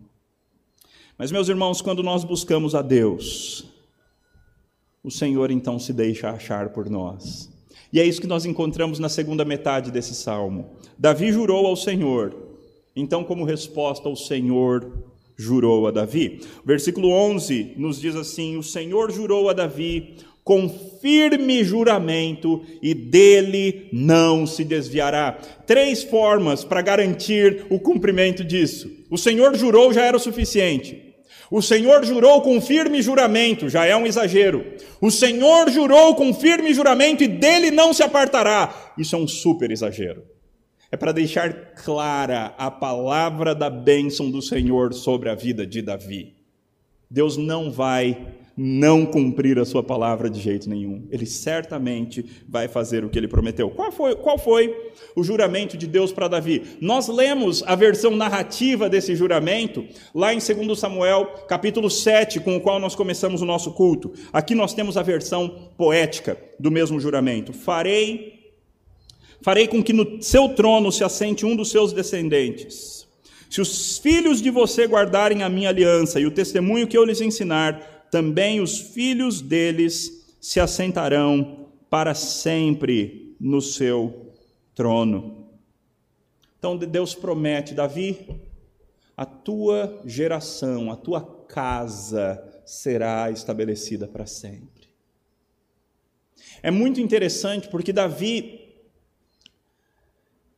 Mas, 1.18 1.32
meus 1.32 1.50
irmãos, 1.50 1.82
quando 1.82 2.02
nós 2.02 2.24
buscamos 2.24 2.74
a 2.74 2.82
Deus, 2.82 3.66
o 5.04 5.12
Senhor 5.12 5.52
então 5.52 5.78
se 5.78 5.92
deixa 5.92 6.30
achar 6.30 6.70
por 6.70 6.90
nós. 6.90 7.50
E 7.92 8.00
é 8.00 8.06
isso 8.06 8.22
que 8.22 8.28
nós 8.28 8.46
encontramos 8.46 8.98
na 8.98 9.10
segunda 9.10 9.44
metade 9.44 9.92
desse 9.92 10.16
salmo. 10.16 10.78
Davi 10.98 11.32
jurou 11.32 11.66
ao 11.66 11.76
Senhor, 11.76 12.36
então, 12.96 13.24
como 13.24 13.44
resposta, 13.44 14.10
o 14.10 14.16
Senhor 14.16 14.92
jurou 15.38 15.88
a 15.88 15.92
Davi. 15.92 16.42
Versículo 16.66 17.10
11 17.12 17.76
nos 17.78 18.02
diz 18.02 18.16
assim: 18.16 18.58
O 18.58 18.63
Senhor 18.63 19.12
jurou 19.12 19.50
a 19.50 19.54
Davi 19.54 20.16
com 20.48 20.70
firme 20.70 21.62
juramento 21.62 22.64
e 22.82 22.94
dele 22.94 23.90
não 23.92 24.48
se 24.48 24.64
desviará. 24.64 25.34
Três 25.66 26.04
formas 26.04 26.64
para 26.64 26.82
garantir 26.82 27.66
o 27.70 27.78
cumprimento 27.78 28.46
disso. 28.46 28.90
O 29.10 29.18
Senhor 29.18 29.54
jurou 29.58 29.92
já 29.92 30.06
era 30.06 30.16
o 30.16 30.20
suficiente. 30.22 31.16
O 31.52 31.62
Senhor 31.62 32.06
jurou 32.06 32.42
com 32.42 32.62
firme 32.62 33.02
juramento, 33.02 33.68
já 33.68 33.86
é 33.86 33.94
um 33.94 34.06
exagero. 34.06 34.66
O 35.02 35.12
Senhor 35.12 35.70
jurou 35.70 36.16
com 36.16 36.34
firme 36.34 36.74
juramento 36.74 37.26
e 37.26 37.28
dele 37.28 37.70
não 37.70 37.94
se 37.94 38.02
apartará. 38.02 38.94
Isso 38.98 39.18
é 39.18 39.20
um 39.20 39.28
super 39.28 39.70
exagero. 39.70 40.24
É 40.90 40.96
para 40.96 41.12
deixar 41.12 41.74
clara 41.74 42.56
a 42.58 42.72
palavra 42.72 43.54
da 43.54 43.70
bênção 43.70 44.32
do 44.32 44.42
Senhor 44.42 44.94
sobre 44.94 45.30
a 45.30 45.36
vida 45.36 45.68
de 45.68 45.82
Davi. 45.82 46.36
Deus 47.12 47.36
não 47.36 47.70
vai 47.70 48.18
não 48.58 49.06
cumprir 49.06 49.60
a 49.60 49.65
sua 49.65 49.84
palavra 49.84 50.32
de 50.32 50.41
jeito 50.41 50.67
nenhum. 50.67 51.08
Ele 51.12 51.28
certamente 51.28 52.26
vai 52.50 52.67
fazer 52.67 53.06
o 53.06 53.10
que 53.10 53.20
ele 53.20 53.28
prometeu. 53.28 53.70
Qual 53.70 53.91
foi, 53.91 54.15
qual 54.15 54.39
foi 54.39 54.76
o 55.15 55.24
juramento 55.24 55.78
de 55.78 55.86
Deus 55.86 56.12
para 56.12 56.28
Davi? 56.28 56.63
Nós 56.82 57.08
lemos 57.08 57.62
a 57.67 57.76
versão 57.76 58.15
narrativa 58.15 58.89
desse 58.89 59.15
juramento 59.15 59.86
lá 60.13 60.34
em 60.34 60.39
2 60.39 60.80
Samuel, 60.80 61.28
capítulo 61.48 61.88
7, 61.88 62.39
com 62.39 62.58
o 62.58 62.62
qual 62.62 62.80
nós 62.80 62.96
começamos 62.96 63.43
o 63.43 63.46
nosso 63.46 63.74
culto. 63.74 64.12
Aqui 64.34 64.56
nós 64.56 64.74
temos 64.74 64.98
a 64.98 65.04
versão 65.04 65.70
poética 65.78 66.36
do 66.60 66.72
mesmo 66.72 67.00
juramento. 67.00 67.54
Farei 67.54 68.36
farei 69.39 69.67
com 69.67 69.84
que 69.84 69.93
no 69.93 70.22
seu 70.22 70.50
trono 70.50 70.91
se 70.91 71.04
assente 71.04 71.46
um 71.46 71.56
dos 71.56 71.70
seus 71.70 71.93
descendentes. 71.93 73.08
Se 73.50 73.62
os 73.62 74.00
filhos 74.00 74.41
de 74.41 74.50
você 74.50 74.88
guardarem 74.88 75.43
a 75.43 75.48
minha 75.48 75.70
aliança 75.70 76.20
e 76.20 76.26
o 76.26 76.32
testemunho 76.32 76.88
que 76.88 76.98
eu 76.98 77.06
lhes 77.06 77.22
ensinar, 77.22 77.97
também 78.12 78.60
os 78.60 78.80
filhos 78.80 79.41
deles 79.41 80.36
se 80.39 80.60
assentarão 80.60 81.67
para 81.89 82.13
sempre 82.13 83.36
no 83.39 83.62
seu 83.62 84.34
trono. 84.74 85.48
Então 86.58 86.78
Deus 86.78 87.13
promete, 87.13 87.74
Davi, 87.74 88.41
a 89.15 89.26
tua 89.26 90.02
geração, 90.06 90.91
a 90.91 90.96
tua 90.96 91.22
casa 91.48 92.43
será 92.65 93.32
estabelecida 93.32 94.08
para 94.08 94.26
sempre. 94.26 94.89
É 96.62 96.72
muito 96.72 97.00
interessante 97.00 97.67
porque 97.67 97.93
Davi. 97.93 98.66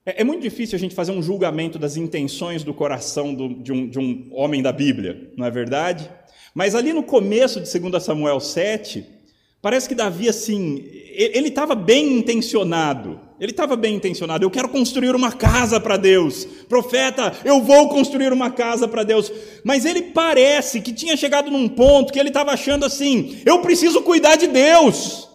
É, 0.09 0.21
é 0.21 0.23
muito 0.23 0.41
difícil 0.41 0.75
a 0.75 0.79
gente 0.79 0.95
fazer 0.95 1.11
um 1.11 1.21
julgamento 1.21 1.77
das 1.77 1.95
intenções 1.95 2.63
do 2.63 2.73
coração 2.73 3.33
do, 3.33 3.53
de, 3.53 3.71
um, 3.71 3.87
de 3.87 3.99
um 3.99 4.27
homem 4.31 4.61
da 4.61 4.71
Bíblia, 4.71 5.31
não 5.37 5.45
é 5.45 5.51
verdade? 5.51 6.09
Mas 6.53 6.73
ali 6.73 6.93
no 6.93 7.03
começo 7.03 7.61
de 7.61 7.79
2 7.79 8.03
Samuel 8.03 8.39
7, 8.39 9.05
parece 9.61 9.87
que 9.87 9.93
Davi, 9.93 10.27
assim, 10.27 10.83
ele 11.13 11.49
estava 11.49 11.75
bem 11.75 12.17
intencionado. 12.17 13.19
Ele 13.39 13.51
estava 13.51 13.75
bem 13.75 13.95
intencionado. 13.95 14.43
Eu 14.43 14.49
quero 14.49 14.67
construir 14.67 15.15
uma 15.15 15.31
casa 15.31 15.79
para 15.79 15.95
Deus. 15.95 16.43
Profeta, 16.67 17.33
eu 17.45 17.61
vou 17.61 17.87
construir 17.87 18.33
uma 18.33 18.49
casa 18.49 18.87
para 18.87 19.03
Deus. 19.03 19.31
Mas 19.63 19.85
ele 19.85 20.01
parece 20.01 20.81
que 20.81 20.91
tinha 20.91 21.15
chegado 21.15 21.49
num 21.49 21.69
ponto 21.69 22.11
que 22.11 22.19
ele 22.19 22.29
estava 22.29 22.51
achando 22.51 22.83
assim: 22.83 23.41
eu 23.45 23.61
preciso 23.61 24.01
cuidar 24.01 24.35
de 24.35 24.47
Deus. 24.47 25.29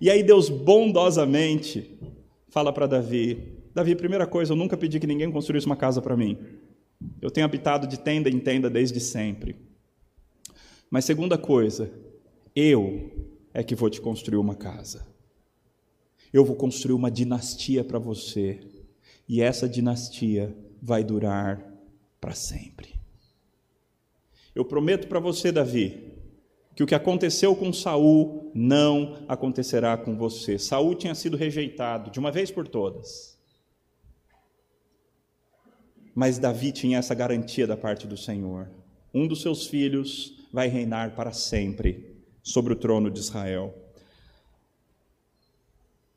E 0.00 0.10
aí 0.10 0.22
Deus 0.22 0.48
bondosamente 0.48 1.97
fala 2.48 2.72
para 2.72 2.86
Davi: 2.86 3.58
Davi, 3.74 3.94
primeira 3.94 4.26
coisa, 4.26 4.52
eu 4.52 4.56
nunca 4.56 4.76
pedi 4.76 4.98
que 4.98 5.06
ninguém 5.06 5.30
construísse 5.30 5.66
uma 5.66 5.76
casa 5.76 6.02
para 6.02 6.16
mim. 6.16 6.38
Eu 7.20 7.30
tenho 7.30 7.44
habitado 7.44 7.86
de 7.86 7.98
tenda 7.98 8.28
em 8.28 8.38
tenda 8.38 8.68
desde 8.68 9.00
sempre. 9.00 9.56
Mas 10.90 11.04
segunda 11.04 11.38
coisa, 11.38 11.90
eu 12.54 13.10
é 13.52 13.62
que 13.62 13.74
vou 13.74 13.90
te 13.90 14.00
construir 14.00 14.38
uma 14.38 14.54
casa. 14.54 15.06
Eu 16.32 16.44
vou 16.44 16.56
construir 16.56 16.94
uma 16.94 17.10
dinastia 17.10 17.84
para 17.84 17.98
você. 17.98 18.60
E 19.28 19.40
essa 19.40 19.68
dinastia 19.68 20.56
vai 20.80 21.04
durar 21.04 21.62
para 22.20 22.34
sempre. 22.34 22.94
Eu 24.54 24.64
prometo 24.64 25.06
para 25.06 25.20
você, 25.20 25.52
Davi, 25.52 26.07
que 26.78 26.84
o 26.84 26.86
que 26.86 26.94
aconteceu 26.94 27.56
com 27.56 27.72
Saul 27.72 28.52
não 28.54 29.24
acontecerá 29.26 29.96
com 29.96 30.16
você. 30.16 30.60
Saul 30.60 30.94
tinha 30.94 31.12
sido 31.12 31.36
rejeitado 31.36 32.08
de 32.08 32.20
uma 32.20 32.30
vez 32.30 32.52
por 32.52 32.68
todas. 32.68 33.36
Mas 36.14 36.38
Davi 36.38 36.70
tinha 36.70 36.98
essa 36.98 37.16
garantia 37.16 37.66
da 37.66 37.76
parte 37.76 38.06
do 38.06 38.16
Senhor. 38.16 38.70
Um 39.12 39.26
dos 39.26 39.42
seus 39.42 39.66
filhos 39.66 40.46
vai 40.52 40.68
reinar 40.68 41.16
para 41.16 41.32
sempre 41.32 42.14
sobre 42.44 42.74
o 42.74 42.76
trono 42.76 43.10
de 43.10 43.18
Israel. 43.18 43.74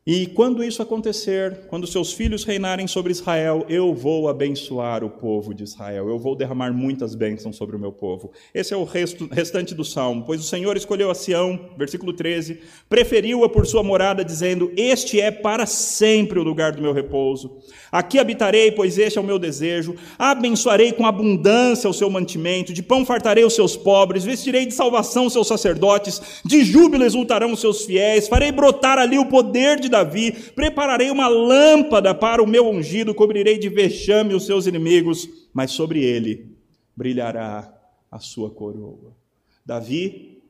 E 0.04 0.26
quando 0.26 0.64
isso 0.64 0.82
acontecer, 0.82 1.60
quando 1.68 1.86
seus 1.86 2.12
filhos 2.12 2.42
reinarem 2.42 2.88
sobre 2.88 3.12
Israel, 3.12 3.64
eu 3.68 3.94
vou 3.94 4.28
abençoar 4.28 5.04
o 5.04 5.08
povo 5.08 5.54
de 5.54 5.62
Israel, 5.62 6.08
eu 6.08 6.18
vou 6.18 6.34
derramar 6.34 6.72
muitas 6.72 7.14
bênçãos 7.14 7.54
sobre 7.54 7.76
o 7.76 7.78
meu 7.78 7.92
povo. 7.92 8.32
Esse 8.52 8.74
é 8.74 8.76
o 8.76 8.82
resto, 8.82 9.28
restante 9.30 9.76
do 9.76 9.84
salmo. 9.84 10.24
Pois 10.26 10.40
o 10.40 10.44
Senhor 10.44 10.76
escolheu 10.76 11.08
a 11.08 11.14
Sião, 11.14 11.70
versículo 11.78 12.12
13, 12.12 12.58
preferiu-a 12.88 13.48
por 13.48 13.64
sua 13.64 13.84
morada, 13.84 14.24
dizendo: 14.24 14.72
Este 14.76 15.20
é 15.20 15.30
para 15.30 15.66
sempre 15.66 16.40
o 16.40 16.42
lugar 16.42 16.72
do 16.72 16.82
meu 16.82 16.92
repouso. 16.92 17.58
Aqui 17.92 18.18
habitarei, 18.18 18.72
pois 18.72 18.98
este 18.98 19.18
é 19.18 19.20
o 19.20 19.24
meu 19.24 19.38
desejo. 19.38 19.94
Abençoarei 20.18 20.90
com 20.90 21.06
abundância 21.06 21.88
o 21.88 21.94
seu 21.94 22.10
mantimento, 22.10 22.72
de 22.72 22.82
pão 22.82 23.06
fartarei 23.06 23.44
os 23.44 23.54
seus 23.54 23.76
pobres, 23.76 24.24
vestirei 24.24 24.66
de 24.66 24.74
salvação 24.74 25.26
os 25.26 25.32
seus 25.32 25.46
sacerdotes, 25.46 26.42
de 26.44 26.64
júbilo 26.64 27.04
exultarão 27.04 27.52
os 27.52 27.60
seus 27.60 27.84
fiéis, 27.84 28.26
farei 28.26 28.50
brotar 28.50 28.98
ali 28.98 29.16
o 29.16 29.26
poder 29.26 29.78
de 29.78 29.91
Davi, 29.92 30.32
prepararei 30.32 31.10
uma 31.10 31.28
lâmpada 31.28 32.12
para 32.12 32.42
o 32.42 32.46
meu 32.46 32.68
ungido, 32.68 33.14
cobrirei 33.14 33.58
de 33.58 33.68
vexame 33.68 34.34
os 34.34 34.44
seus 34.44 34.66
inimigos, 34.66 35.28
mas 35.52 35.70
sobre 35.70 36.02
ele 36.02 36.56
brilhará 36.96 37.72
a 38.10 38.18
sua 38.18 38.50
coroa. 38.50 39.16
Davi, 39.64 40.42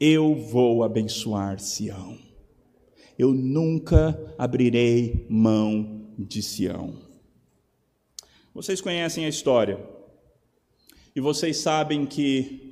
eu 0.00 0.34
vou 0.34 0.82
abençoar 0.82 1.60
Sião. 1.60 2.18
Eu 3.18 3.32
nunca 3.32 4.18
abrirei 4.36 5.26
mão 5.28 6.06
de 6.18 6.42
Sião. 6.42 6.94
Vocês 8.54 8.80
conhecem 8.80 9.24
a 9.24 9.28
história 9.28 9.78
e 11.14 11.20
vocês 11.20 11.58
sabem 11.58 12.06
que 12.06 12.68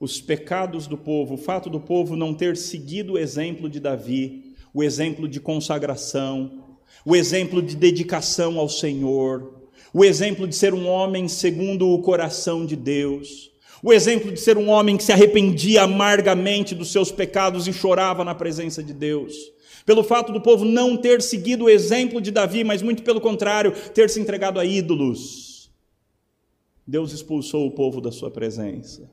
os 0.00 0.20
pecados 0.20 0.86
do 0.86 0.96
povo, 0.96 1.34
o 1.34 1.38
fato 1.38 1.68
do 1.68 1.80
povo 1.80 2.14
não 2.14 2.32
ter 2.32 2.56
seguido 2.56 3.14
o 3.14 3.18
exemplo 3.18 3.68
de 3.68 3.80
Davi, 3.80 4.47
o 4.72 4.82
exemplo 4.82 5.28
de 5.28 5.40
consagração, 5.40 6.64
o 7.04 7.16
exemplo 7.16 7.62
de 7.62 7.76
dedicação 7.76 8.58
ao 8.58 8.68
Senhor, 8.68 9.54
o 9.92 10.04
exemplo 10.04 10.46
de 10.46 10.54
ser 10.54 10.74
um 10.74 10.86
homem 10.86 11.28
segundo 11.28 11.88
o 11.88 12.02
coração 12.02 12.66
de 12.66 12.76
Deus, 12.76 13.50
o 13.82 13.92
exemplo 13.92 14.32
de 14.32 14.40
ser 14.40 14.58
um 14.58 14.68
homem 14.68 14.96
que 14.96 15.04
se 15.04 15.12
arrependia 15.12 15.82
amargamente 15.82 16.74
dos 16.74 16.90
seus 16.90 17.10
pecados 17.10 17.66
e 17.66 17.72
chorava 17.72 18.24
na 18.24 18.34
presença 18.34 18.82
de 18.82 18.92
Deus. 18.92 19.34
Pelo 19.86 20.02
fato 20.02 20.32
do 20.32 20.40
povo 20.40 20.64
não 20.64 20.96
ter 20.96 21.22
seguido 21.22 21.64
o 21.64 21.70
exemplo 21.70 22.20
de 22.20 22.30
Davi, 22.30 22.64
mas 22.64 22.82
muito 22.82 23.02
pelo 23.02 23.20
contrário, 23.20 23.72
ter 23.94 24.10
se 24.10 24.20
entregado 24.20 24.60
a 24.60 24.64
ídolos. 24.64 25.70
Deus 26.86 27.12
expulsou 27.12 27.66
o 27.66 27.70
povo 27.70 28.00
da 28.00 28.10
sua 28.10 28.30
presença. 28.30 29.10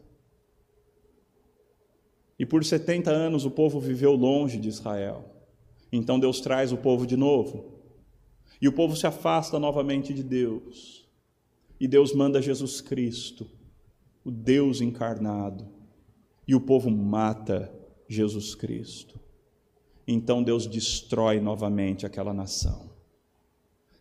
E 2.38 2.46
por 2.46 2.65
70 2.65 3.10
anos 3.10 3.46
o 3.46 3.52
povo 3.52 3.80
viveu 3.80 4.13
longe 4.13 4.58
de 4.58 4.68
Israel. 4.68 5.35
Então 5.91 6.19
Deus 6.19 6.41
traz 6.41 6.71
o 6.71 6.78
povo 6.78 7.06
de 7.06 7.15
novo. 7.15 7.74
E 8.62 8.67
o 8.67 8.74
povo 8.74 8.95
se 8.95 9.06
afasta 9.06 9.60
novamente 9.60 10.13
de 10.13 10.24
Deus. 10.24 11.08
E 11.80 11.88
Deus 11.88 12.13
manda 12.13 12.41
Jesus 12.41 12.80
Cristo, 12.82 13.48
o 14.24 14.32
Deus 14.32 14.82
encarnado. 14.82 15.67
E 16.48 16.56
o 16.56 16.62
povo 16.62 16.89
mata 16.89 17.71
Jesus 18.08 18.56
Cristo. 18.56 19.19
Então 20.08 20.43
Deus 20.43 20.67
destrói 20.67 21.39
novamente 21.39 22.06
aquela 22.06 22.34
nação. 22.34 22.89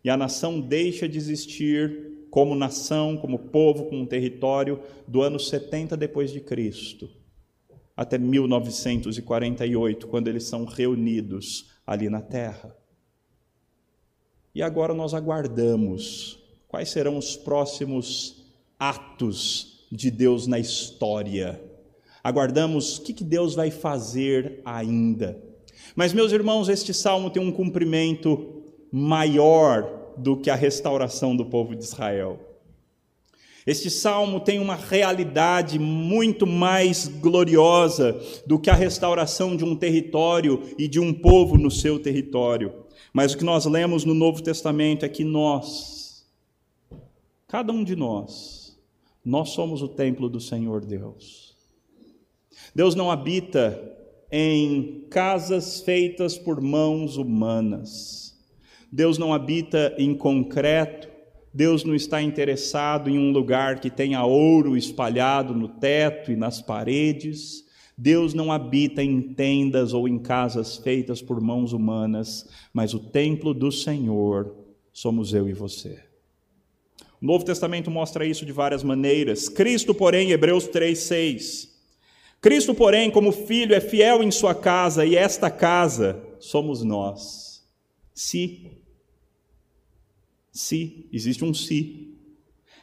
E 0.05 0.11
a 0.11 0.17
nação 0.17 0.61
deixa 0.61 1.09
de 1.09 1.17
existir 1.17 2.27
como 2.31 2.55
nação, 2.55 3.17
como 3.17 3.39
povo, 3.39 3.87
como 3.87 4.07
território 4.07 4.81
do 5.09 5.23
ano 5.23 5.39
70 5.41 5.97
depois 5.97 6.31
de 6.31 6.41
Cristo 6.41 7.09
até 7.97 8.19
1948, 8.19 10.07
quando 10.09 10.29
eles 10.29 10.45
são 10.45 10.65
reunidos 10.65 11.73
ali 11.87 12.09
na 12.09 12.21
terra. 12.21 12.75
E 14.55 14.63
agora 14.63 14.95
nós 14.95 15.15
aguardamos 15.15 16.39
quais 16.69 16.91
serão 16.91 17.19
os 17.19 17.37
próximos 17.37 18.45
atos 18.79 19.87
de 19.91 20.11
Deus 20.11 20.47
na 20.47 20.59
história. 20.59 21.61
Aguardamos 22.23 22.99
o 22.99 23.03
que 23.03 23.25
Deus 23.25 23.55
vai 23.55 23.71
fazer 23.71 24.61
ainda. 24.65 25.39
Mas, 25.95 26.13
meus 26.13 26.33
irmãos, 26.33 26.69
este 26.69 26.95
salmo 26.95 27.31
tem 27.31 27.43
um 27.43 27.53
cumprimento 27.53 28.63
maior 28.91 30.15
do 30.17 30.37
que 30.37 30.51
a 30.51 30.55
restauração 30.55 31.37
do 31.37 31.45
povo 31.45 31.75
de 31.75 31.85
Israel. 31.85 32.39
Este 33.67 33.89
salmo 33.89 34.41
tem 34.41 34.59
uma 34.59 34.77
realidade 34.77 35.79
muito 35.79 36.47
mais 36.47 37.09
gloriosa 37.09 38.21
do 38.47 38.59
que 38.59 38.69
a 38.69 38.75
restauração 38.75 39.57
de 39.57 39.65
um 39.65 39.75
território 39.75 40.63
e 40.79 40.87
de 40.87 41.01
um 41.01 41.15
povo 41.15 41.57
no 41.57 41.71
seu 41.71 41.99
território. 41.99 42.85
Mas 43.13 43.33
o 43.33 43.39
que 43.39 43.45
nós 43.45 43.65
lemos 43.65 44.05
no 44.05 44.13
Novo 44.13 44.43
Testamento 44.43 45.07
é 45.07 45.09
que 45.09 45.25
nós, 45.25 46.27
cada 47.49 47.73
um 47.73 47.83
de 47.83 47.97
nós, 47.97 48.79
nós 49.25 49.51
somos 49.51 49.81
o 49.81 49.89
templo 49.89 50.29
do 50.29 50.41
Senhor 50.41 50.85
Deus. 50.85 51.57
Deus 52.75 52.95
não 52.95 53.11
habita 53.11 53.81
em 54.31 55.07
casas 55.09 55.81
feitas 55.81 56.37
por 56.37 56.61
mãos 56.61 57.17
humanas. 57.17 58.37
Deus 58.93 59.17
não 59.17 59.33
habita 59.33 59.95
em 59.97 60.15
concreto, 60.15 61.09
Deus 61.55 61.85
não 61.85 61.95
está 61.95 62.21
interessado 62.21 63.09
em 63.09 63.17
um 63.17 63.31
lugar 63.31 63.79
que 63.79 63.89
tenha 63.89 64.25
ouro 64.25 64.77
espalhado 64.77 65.55
no 65.55 65.69
teto 65.69 66.33
e 66.33 66.37
nas 66.37 66.61
paredes. 66.61 67.65
Deus 67.97 68.35
não 68.35 68.51
habita 68.51 69.05
em 69.05 69.23
tendas 69.23 69.93
ou 69.93 70.09
em 70.09 70.19
casas 70.19 70.77
feitas 70.77 71.23
por 71.23 71.41
mãos 71.41 71.73
humanas, 71.73 72.49
mas 72.73 72.93
o 72.93 72.99
templo 72.99 73.55
do 73.55 73.71
Senhor 73.71 74.53
somos 74.93 75.33
eu 75.33 75.49
e 75.49 75.53
você. 75.53 76.01
O 77.23 77.25
Novo 77.25 77.45
Testamento 77.45 77.89
mostra 77.89 78.27
isso 78.27 78.45
de 78.45 78.51
várias 78.51 78.83
maneiras. 78.83 79.49
Cristo, 79.49 79.95
porém, 79.95 80.33
Hebreus 80.33 80.67
3:6. 80.67 81.73
Cristo, 82.41 82.75
porém, 82.75 83.13
como 83.13 83.31
filho, 83.31 83.77
é 83.77 83.81
fiel 83.81 84.25
em 84.25 84.31
sua 84.33 84.57
casa, 84.57 85.07
e 85.07 85.15
esta 85.15 85.49
casa 85.49 86.21
somos 86.41 86.83
nós. 86.83 87.65
Se 88.13 88.83
se, 90.55 91.07
existe 91.13 91.45
um 91.45 91.53
se. 91.53 92.15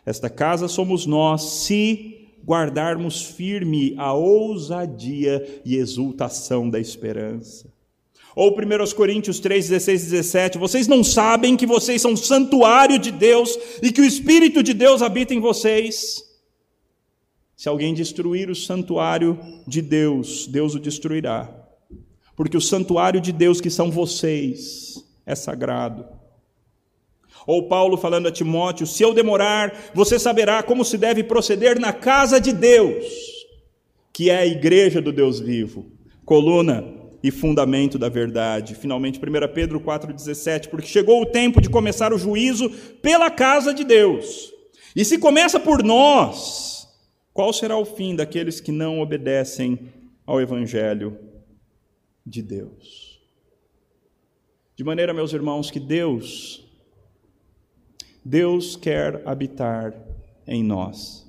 Esta 0.06 0.30
casa 0.30 0.68
somos 0.68 1.06
nós, 1.06 1.42
se 1.64 2.28
guardarmos 2.46 3.22
firme 3.22 3.96
a 3.98 4.14
ousadia 4.14 5.62
e 5.64 5.76
exultação 5.78 6.70
da 6.70 6.80
esperança. 6.80 7.72
Ou 8.36 8.52
1 8.52 8.96
Coríntios 8.96 9.40
3, 9.40 9.70
16 9.70 10.02
e 10.02 10.10
17, 10.10 10.58
vocês 10.58 10.88
não 10.88 11.04
sabem 11.04 11.56
que 11.56 11.66
vocês 11.66 12.02
são 12.02 12.16
santuário 12.16 12.98
de 13.00 13.12
Deus 13.12 13.58
e 13.82 13.92
que 13.92 14.02
o 14.02 14.06
Espírito 14.06 14.64
de 14.64 14.74
Deus 14.74 15.02
habita 15.02 15.34
em 15.34 15.40
vocês? 15.40 16.24
Se 17.56 17.70
alguém 17.70 17.94
destruir 17.94 18.50
o 18.50 18.56
santuário 18.56 19.40
de 19.68 19.82
Deus, 19.82 20.48
Deus 20.48 20.76
o 20.76 20.80
destruirá. 20.80 21.54
Porque 22.36 22.58
o 22.58 22.62
santuário 22.62 23.22
de 23.22 23.32
Deus, 23.32 23.62
que 23.62 23.70
são 23.70 23.92
vocês, 23.92 25.06
é 25.26 25.36
sagrado. 25.36 26.21
Ou 27.48 27.68
Paulo 27.68 27.98
falando 27.98 28.28
a 28.28 28.32
Timóteo: 28.32 28.86
se 28.86 29.04
eu 29.04 29.14
demorar, 29.14 29.92
você 29.94 30.20
saberá 30.20 30.62
como 30.62 30.86
se 30.86 30.98
deve 30.98 31.24
proceder 31.24 31.80
na 31.80 31.94
casa 31.94 32.40
de 32.40 32.54
Deus, 32.54 33.06
que 34.14 34.30
é 34.30 34.38
a 34.38 34.46
igreja 34.46 35.02
do 35.02 35.12
Deus 35.12 35.40
vivo, 35.40 35.92
coluna 36.26 37.02
e 37.24 37.30
fundamento 37.30 37.98
da 37.98 38.10
verdade. 38.10 38.76
Finalmente, 38.76 39.20
1 39.20 39.54
Pedro 39.54 39.80
4,17: 39.80 40.68
porque 40.70 40.88
chegou 40.88 41.22
o 41.22 41.26
tempo 41.26 41.62
de 41.62 41.70
começar 41.70 42.14
o 42.14 42.18
juízo 42.18 42.70
pela 43.02 43.30
casa 43.30 43.74
de 43.74 43.84
Deus. 43.84 44.52
E 44.96 45.06
se 45.06 45.18
começa 45.18 45.60
por 45.60 45.84
nós, 45.84 46.88
qual 47.34 47.54
será 47.54 47.78
o 47.78 47.86
fim 47.86 48.16
daqueles 48.16 48.60
que 48.60 48.72
não 48.72 49.00
obedecem 49.00 49.80
ao 50.26 50.42
Evangelho 50.42 51.18
de 52.26 52.42
Deus? 52.42 53.20
De 54.76 54.84
maneira, 54.84 55.14
meus 55.14 55.32
irmãos, 55.32 55.72
que 55.72 55.80
Deus 55.80 56.66
Deus 58.24 58.76
quer 58.76 59.28
habitar 59.28 59.96
em 60.48 60.64
nós. 60.64 61.28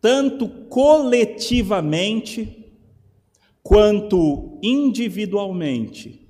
Tanto 0.00 0.48
coletivamente 0.48 2.72
quanto 3.62 4.58
individualmente, 4.62 6.26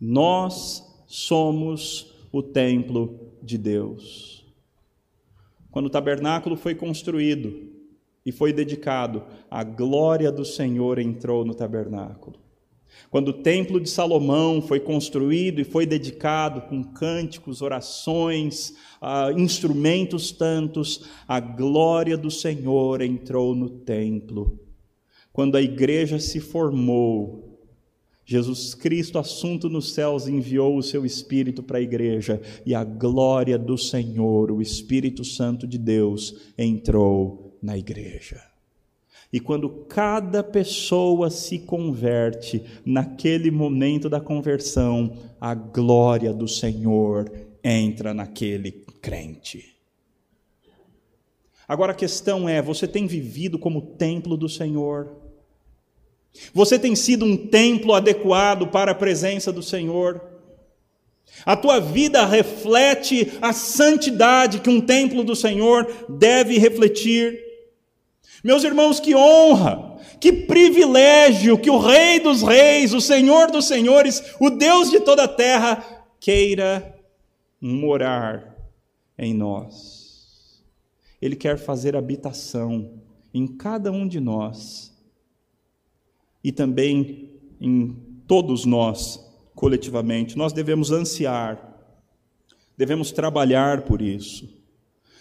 nós 0.00 0.84
somos 1.06 2.12
o 2.30 2.42
templo 2.42 3.32
de 3.42 3.56
Deus. 3.56 4.46
Quando 5.70 5.86
o 5.86 5.90
tabernáculo 5.90 6.56
foi 6.56 6.74
construído 6.74 7.72
e 8.24 8.32
foi 8.32 8.52
dedicado, 8.52 9.24
a 9.50 9.64
glória 9.64 10.30
do 10.30 10.44
Senhor 10.44 10.98
entrou 10.98 11.44
no 11.44 11.54
tabernáculo. 11.54 12.38
Quando 13.10 13.28
o 13.28 13.42
templo 13.42 13.80
de 13.80 13.88
Salomão 13.88 14.60
foi 14.60 14.80
construído 14.80 15.60
e 15.60 15.64
foi 15.64 15.86
dedicado 15.86 16.62
com 16.62 16.84
cânticos, 16.84 17.62
orações, 17.62 18.74
uh, 19.00 19.38
instrumentos 19.38 20.30
tantos, 20.30 21.04
a 21.26 21.40
glória 21.40 22.16
do 22.16 22.30
Senhor 22.30 23.00
entrou 23.00 23.54
no 23.54 23.70
templo. 23.70 24.60
Quando 25.32 25.56
a 25.56 25.62
igreja 25.62 26.18
se 26.18 26.40
formou, 26.40 27.48
Jesus 28.26 28.74
Cristo, 28.74 29.18
assunto 29.18 29.70
nos 29.70 29.94
céus, 29.94 30.28
enviou 30.28 30.76
o 30.76 30.82
seu 30.82 31.06
Espírito 31.06 31.62
para 31.62 31.78
a 31.78 31.80
igreja 31.80 32.42
e 32.66 32.74
a 32.74 32.84
glória 32.84 33.56
do 33.56 33.78
Senhor, 33.78 34.50
o 34.50 34.60
Espírito 34.60 35.24
Santo 35.24 35.66
de 35.66 35.78
Deus, 35.78 36.52
entrou 36.58 37.56
na 37.62 37.78
igreja. 37.78 38.47
E 39.32 39.38
quando 39.38 39.68
cada 39.88 40.42
pessoa 40.42 41.28
se 41.28 41.58
converte, 41.58 42.64
naquele 42.84 43.50
momento 43.50 44.08
da 44.08 44.20
conversão, 44.20 45.12
a 45.38 45.54
glória 45.54 46.32
do 46.32 46.48
Senhor 46.48 47.30
entra 47.62 48.14
naquele 48.14 48.72
crente. 49.02 49.76
Agora 51.66 51.92
a 51.92 51.94
questão 51.94 52.48
é: 52.48 52.62
você 52.62 52.88
tem 52.88 53.06
vivido 53.06 53.58
como 53.58 53.82
templo 53.82 54.34
do 54.34 54.48
Senhor? 54.48 55.14
Você 56.54 56.78
tem 56.78 56.96
sido 56.96 57.24
um 57.24 57.36
templo 57.36 57.92
adequado 57.92 58.68
para 58.68 58.92
a 58.92 58.94
presença 58.94 59.52
do 59.52 59.62
Senhor? 59.62 60.22
A 61.44 61.54
tua 61.54 61.78
vida 61.78 62.24
reflete 62.24 63.32
a 63.42 63.52
santidade 63.52 64.60
que 64.60 64.70
um 64.70 64.80
templo 64.80 65.22
do 65.22 65.36
Senhor 65.36 65.86
deve 66.08 66.58
refletir? 66.58 67.47
Meus 68.42 68.62
irmãos, 68.64 69.00
que 69.00 69.14
honra, 69.14 69.96
que 70.20 70.32
privilégio 70.32 71.58
que 71.58 71.70
o 71.70 71.78
Rei 71.78 72.20
dos 72.20 72.42
Reis, 72.42 72.94
o 72.94 73.00
Senhor 73.00 73.50
dos 73.50 73.66
Senhores, 73.66 74.34
o 74.40 74.50
Deus 74.50 74.90
de 74.90 75.00
toda 75.00 75.24
a 75.24 75.28
terra, 75.28 75.84
queira 76.20 76.96
morar 77.60 78.56
em 79.18 79.34
nós. 79.34 80.64
Ele 81.20 81.34
quer 81.34 81.58
fazer 81.58 81.96
habitação 81.96 83.02
em 83.34 83.46
cada 83.46 83.90
um 83.90 84.06
de 84.06 84.20
nós 84.20 84.96
e 86.42 86.52
também 86.52 87.30
em 87.60 87.96
todos 88.26 88.64
nós, 88.64 89.24
coletivamente. 89.54 90.38
Nós 90.38 90.52
devemos 90.52 90.92
ansiar, 90.92 91.76
devemos 92.76 93.10
trabalhar 93.10 93.82
por 93.82 94.00
isso. 94.00 94.57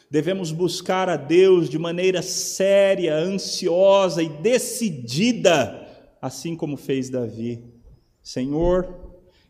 Devemos 0.10 0.52
buscar 0.52 1.10
a 1.10 1.17
Deus 1.17 1.70
de 1.70 1.78
maneira 1.78 2.22
séria, 2.22 3.15
ansiosa 3.15 4.24
e 4.24 4.30
decidida, 4.30 5.86
assim 6.22 6.56
como 6.56 6.78
fez 6.78 7.10
Davi. 7.10 7.63
Senhor, 8.24 8.88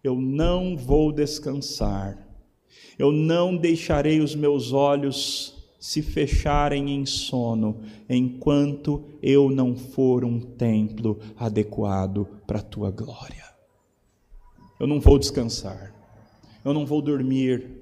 eu 0.04 0.16
não 0.16 0.76
vou 0.76 1.12
descansar, 1.12 2.18
eu 2.98 3.12
não 3.12 3.56
deixarei 3.56 4.20
os 4.20 4.36
meus 4.36 4.74
olhos 4.74 5.58
se 5.80 6.02
fecharem 6.02 6.90
em 6.90 7.06
sono, 7.06 7.82
enquanto 8.10 9.04
eu 9.22 9.50
não 9.50 9.76
for 9.76 10.26
um 10.26 10.40
templo 10.40 11.20
adequado 11.38 12.28
para 12.48 12.60
a 12.60 12.64
tua 12.64 12.90
glória. 12.90 13.46
Eu 14.80 14.88
não 14.88 15.00
vou 15.00 15.20
descansar, 15.20 15.94
eu 16.66 16.74
não 16.74 16.86
vou 16.86 17.02
dormir, 17.02 17.77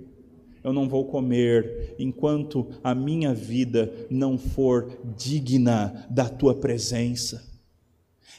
eu 0.65 0.73
não 0.73 0.89
vou 0.89 1.05
comer 1.05 1.93
enquanto 1.99 2.67
a 2.83 2.95
minha 2.95 3.35
vida 3.35 4.07
não 4.09 4.35
for 4.35 4.97
digna 5.15 6.07
da 6.09 6.27
tua 6.27 6.55
presença. 6.55 7.45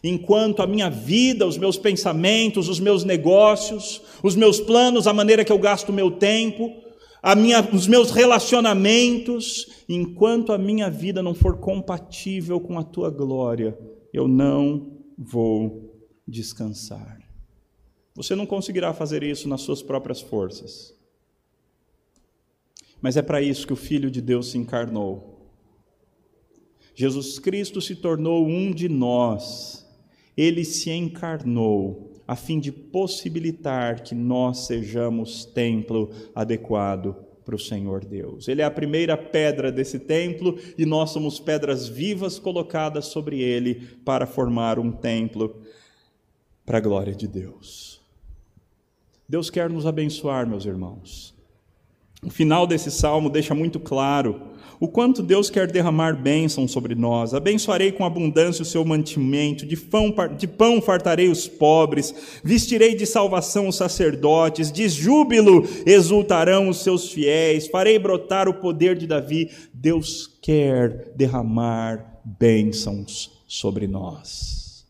Enquanto 0.03 0.61
a 0.61 0.67
minha 0.67 0.91
vida, 0.91 1.47
os 1.47 1.57
meus 1.57 1.79
pensamentos, 1.79 2.69
os 2.69 2.81
meus 2.81 3.05
negócios, 3.05 4.03
os 4.25 4.35
meus 4.35 4.59
planos, 4.59 5.07
a 5.07 5.13
maneira 5.13 5.45
que 5.45 5.53
eu 5.53 5.59
gasto 5.59 5.91
o 5.91 5.93
meu 5.93 6.11
tempo, 6.11 6.75
a 7.23 7.37
minha, 7.37 7.61
os 7.73 7.87
meus 7.87 8.11
relacionamentos, 8.11 9.85
enquanto 9.89 10.53
a 10.53 10.59
minha 10.59 10.91
vida 10.91 11.23
não 11.23 11.33
for 11.33 11.59
compatível 11.59 12.59
com 12.59 12.77
a 12.77 12.83
tua 12.83 13.09
glória, 13.09 13.79
eu 14.13 14.27
não 14.27 14.99
vou 15.17 15.95
descansar. 16.27 17.21
Você 18.17 18.35
não 18.35 18.47
conseguirá 18.47 18.93
fazer 18.93 19.23
isso 19.23 19.49
nas 19.49 19.61
suas 19.61 19.81
próprias 19.81 20.21
forças. 20.21 20.96
Mas 23.01 23.17
é 23.17 23.23
para 23.23 23.43
isso 23.43 23.67
que 23.67 23.73
o 23.73 23.77
Filho 23.77 24.11
de 24.11 24.21
Deus 24.21 24.51
se 24.51 24.59
encarnou. 24.59 25.37
Jesus 26.95 27.39
Cristo 27.39 27.81
se 27.81 27.95
tornou 27.95 28.47
um 28.47 28.73
de 28.73 28.89
nós. 28.89 29.87
Ele 30.37 30.65
se 30.65 30.91
encarnou 30.91 32.13
a 32.27 32.35
fim 32.35 32.59
de 32.59 32.73
possibilitar 32.73 34.03
que 34.03 34.15
nós 34.15 34.67
sejamos 34.67 35.45
templo 35.45 36.11
adequado 36.35 37.15
para 37.45 37.55
o 37.55 37.59
Senhor 37.59 38.05
Deus. 38.05 38.49
Ele 38.49 38.61
é 38.61 38.65
a 38.65 38.71
primeira 38.71 39.17
pedra 39.17 39.71
desse 39.71 40.01
templo 40.01 40.59
e 40.77 40.85
nós 40.85 41.11
somos 41.11 41.39
pedras 41.39 41.87
vivas 41.87 42.41
colocadas 42.41 43.07
sobre 43.07 43.41
ele 43.41 43.77
para 44.05 44.27
formar 44.27 44.81
um 44.81 44.91
templo 44.91 45.63
para 46.65 46.79
a 46.79 46.81
glória 46.81 47.15
de 47.15 47.29
Deus. 47.29 48.01
Deus 49.29 49.49
quer 49.49 49.71
nos 49.71 49.87
abençoar, 49.87 50.47
meus 50.47 50.65
irmãos. 50.65 51.36
O 52.27 52.31
final 52.31 52.67
desse 52.67 52.91
salmo 52.91 53.31
deixa 53.31 53.55
muito 53.55 53.79
claro 53.79 54.41
o 54.81 54.89
quanto 54.89 55.23
Deus 55.23 55.49
quer 55.49 55.71
derramar 55.71 56.21
bênção 56.21 56.67
sobre 56.67 56.97
nós. 56.97 57.33
Abençoarei 57.33 57.93
com 57.93 58.05
abundância 58.05 58.63
o 58.63 58.67
seu 58.67 58.85
mantimento, 58.85 59.65
de 59.65 59.77
pão, 59.77 60.13
de 60.37 60.49
pão 60.49 60.83
fartarei 60.83 61.29
os 61.29 61.47
pobres, 61.47 62.41
vestirei 62.43 62.97
de 62.97 63.07
salvação 63.07 63.69
os 63.69 63.77
sacerdotes, 63.77 64.73
de 64.73 64.89
júbilo 64.89 65.63
exultarão 65.87 66.69
os 66.69 66.83
seus 66.83 67.13
fiéis, 67.13 67.69
farei 67.69 67.97
brotar 67.97 68.49
o 68.49 68.55
poder 68.55 68.99
de 68.99 69.07
Davi. 69.07 69.49
Deus 69.73 70.37
quer 70.43 71.13
derramar 71.15 72.21
bênçãos 72.25 73.41
sobre 73.47 73.87
nós. 73.87 74.85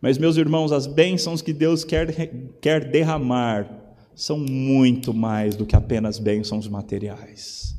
Mas, 0.00 0.18
meus 0.18 0.36
irmãos, 0.36 0.72
as 0.72 0.88
bênçãos 0.88 1.40
que 1.40 1.52
Deus 1.52 1.84
quer, 1.84 2.12
quer 2.60 2.90
derramar 2.90 3.85
são 4.16 4.38
muito 4.38 5.12
mais 5.12 5.54
do 5.54 5.66
que 5.66 5.76
apenas 5.76 6.18
bênçãos 6.18 6.66
materiais. 6.66 7.76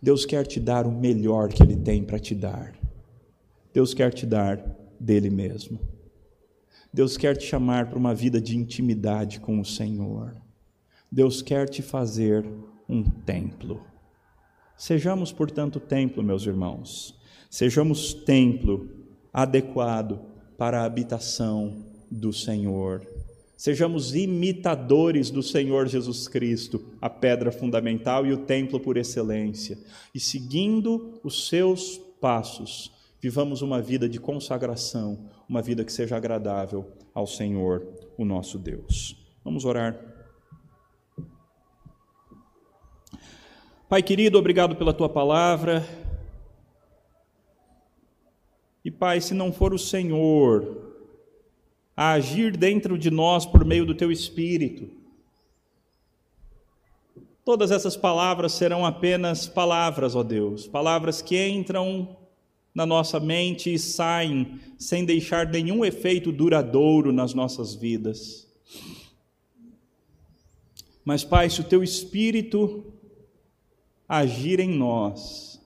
Deus 0.00 0.24
quer 0.24 0.46
te 0.46 0.58
dar 0.58 0.86
o 0.86 0.90
melhor 0.90 1.50
que 1.50 1.62
Ele 1.62 1.76
tem 1.76 2.02
para 2.02 2.18
te 2.18 2.34
dar. 2.34 2.74
Deus 3.72 3.92
quer 3.92 4.12
te 4.14 4.24
dar 4.24 4.64
dele 4.98 5.28
mesmo. 5.28 5.78
Deus 6.92 7.18
quer 7.18 7.36
te 7.36 7.44
chamar 7.44 7.90
para 7.90 7.98
uma 7.98 8.14
vida 8.14 8.40
de 8.40 8.56
intimidade 8.56 9.40
com 9.40 9.60
o 9.60 9.64
Senhor. 9.64 10.34
Deus 11.12 11.42
quer 11.42 11.68
te 11.68 11.82
fazer 11.82 12.46
um 12.88 13.02
templo. 13.02 13.84
Sejamos, 14.76 15.32
portanto, 15.32 15.78
templo, 15.78 16.22
meus 16.22 16.46
irmãos. 16.46 17.18
Sejamos 17.50 18.14
templo 18.14 18.88
adequado 19.32 20.20
para 20.56 20.80
a 20.80 20.84
habitação 20.84 21.84
do 22.10 22.32
Senhor. 22.32 23.13
Sejamos 23.64 24.14
imitadores 24.14 25.30
do 25.30 25.42
Senhor 25.42 25.88
Jesus 25.88 26.28
Cristo, 26.28 26.84
a 27.00 27.08
pedra 27.08 27.50
fundamental 27.50 28.26
e 28.26 28.30
o 28.30 28.44
templo 28.44 28.78
por 28.78 28.98
excelência. 28.98 29.78
E 30.14 30.20
seguindo 30.20 31.18
os 31.24 31.48
seus 31.48 31.96
passos, 32.20 32.92
vivamos 33.22 33.62
uma 33.62 33.80
vida 33.80 34.06
de 34.06 34.20
consagração, 34.20 35.30
uma 35.48 35.62
vida 35.62 35.82
que 35.82 35.90
seja 35.90 36.14
agradável 36.14 36.92
ao 37.14 37.26
Senhor, 37.26 37.88
o 38.18 38.24
nosso 38.26 38.58
Deus. 38.58 39.16
Vamos 39.42 39.64
orar. 39.64 39.98
Pai 43.88 44.02
querido, 44.02 44.38
obrigado 44.38 44.76
pela 44.76 44.92
tua 44.92 45.08
palavra. 45.08 45.82
E 48.84 48.90
Pai, 48.90 49.22
se 49.22 49.32
não 49.32 49.50
for 49.50 49.72
o 49.72 49.78
Senhor 49.78 50.83
a 51.96 52.12
agir 52.12 52.56
dentro 52.56 52.98
de 52.98 53.10
nós 53.10 53.46
por 53.46 53.64
meio 53.64 53.86
do 53.86 53.94
teu 53.94 54.10
espírito. 54.10 54.90
Todas 57.44 57.70
essas 57.70 57.96
palavras 57.96 58.52
serão 58.52 58.86
apenas 58.86 59.46
palavras, 59.46 60.16
ó 60.16 60.22
Deus, 60.22 60.66
palavras 60.66 61.20
que 61.20 61.46
entram 61.46 62.16
na 62.74 62.84
nossa 62.84 63.20
mente 63.20 63.72
e 63.72 63.78
saem 63.78 64.58
sem 64.78 65.04
deixar 65.04 65.46
nenhum 65.46 65.84
efeito 65.84 66.32
duradouro 66.32 67.12
nas 67.12 67.34
nossas 67.34 67.74
vidas. 67.74 68.48
Mas, 71.04 71.22
Pai, 71.22 71.50
se 71.50 71.60
o 71.60 71.64
teu 71.64 71.84
espírito 71.84 72.92
agir 74.08 74.58
em 74.58 74.70
nós, 74.70 75.60